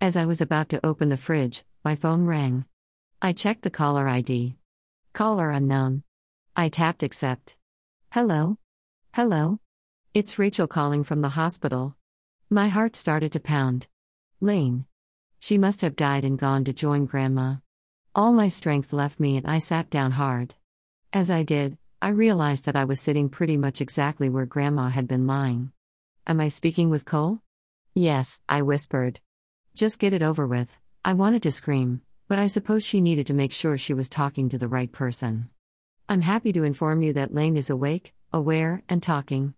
As 0.00 0.16
I 0.16 0.24
was 0.24 0.40
about 0.40 0.68
to 0.68 0.86
open 0.86 1.08
the 1.08 1.16
fridge, 1.16 1.64
my 1.84 1.96
phone 1.96 2.26
rang. 2.26 2.64
I 3.20 3.32
checked 3.32 3.62
the 3.62 3.70
caller 3.70 4.06
ID. 4.06 4.54
Caller 5.14 5.50
unknown. 5.50 6.04
I 6.54 6.68
tapped 6.68 7.02
accept. 7.02 7.56
Hello? 8.12 8.58
Hello? 9.14 9.58
It's 10.14 10.38
Rachel 10.38 10.68
calling 10.68 11.02
from 11.02 11.20
the 11.20 11.30
hospital. 11.30 11.96
My 12.54 12.68
heart 12.68 12.94
started 12.94 13.32
to 13.32 13.40
pound. 13.40 13.88
Lane. 14.40 14.86
She 15.40 15.58
must 15.58 15.80
have 15.80 15.96
died 15.96 16.24
and 16.24 16.38
gone 16.38 16.62
to 16.62 16.72
join 16.72 17.04
Grandma. 17.04 17.56
All 18.14 18.32
my 18.32 18.46
strength 18.46 18.92
left 18.92 19.18
me 19.18 19.36
and 19.36 19.44
I 19.44 19.58
sat 19.58 19.90
down 19.90 20.12
hard. 20.12 20.54
As 21.12 21.32
I 21.32 21.42
did, 21.42 21.78
I 22.00 22.10
realized 22.10 22.64
that 22.66 22.76
I 22.76 22.84
was 22.84 23.00
sitting 23.00 23.28
pretty 23.28 23.56
much 23.56 23.80
exactly 23.80 24.28
where 24.28 24.46
Grandma 24.46 24.88
had 24.88 25.08
been 25.08 25.26
lying. 25.26 25.72
Am 26.28 26.38
I 26.38 26.46
speaking 26.46 26.90
with 26.90 27.04
Cole? 27.04 27.40
Yes, 27.92 28.40
I 28.48 28.62
whispered. 28.62 29.18
Just 29.74 29.98
get 29.98 30.12
it 30.12 30.22
over 30.22 30.46
with. 30.46 30.78
I 31.04 31.14
wanted 31.14 31.42
to 31.42 31.50
scream, 31.50 32.02
but 32.28 32.38
I 32.38 32.46
suppose 32.46 32.84
she 32.84 33.00
needed 33.00 33.26
to 33.26 33.34
make 33.34 33.50
sure 33.50 33.76
she 33.76 33.94
was 33.94 34.08
talking 34.08 34.48
to 34.50 34.58
the 34.58 34.68
right 34.68 34.92
person. 34.92 35.50
I'm 36.08 36.22
happy 36.22 36.52
to 36.52 36.62
inform 36.62 37.02
you 37.02 37.14
that 37.14 37.34
Lane 37.34 37.56
is 37.56 37.68
awake, 37.68 38.14
aware, 38.32 38.84
and 38.88 39.02
talking. 39.02 39.52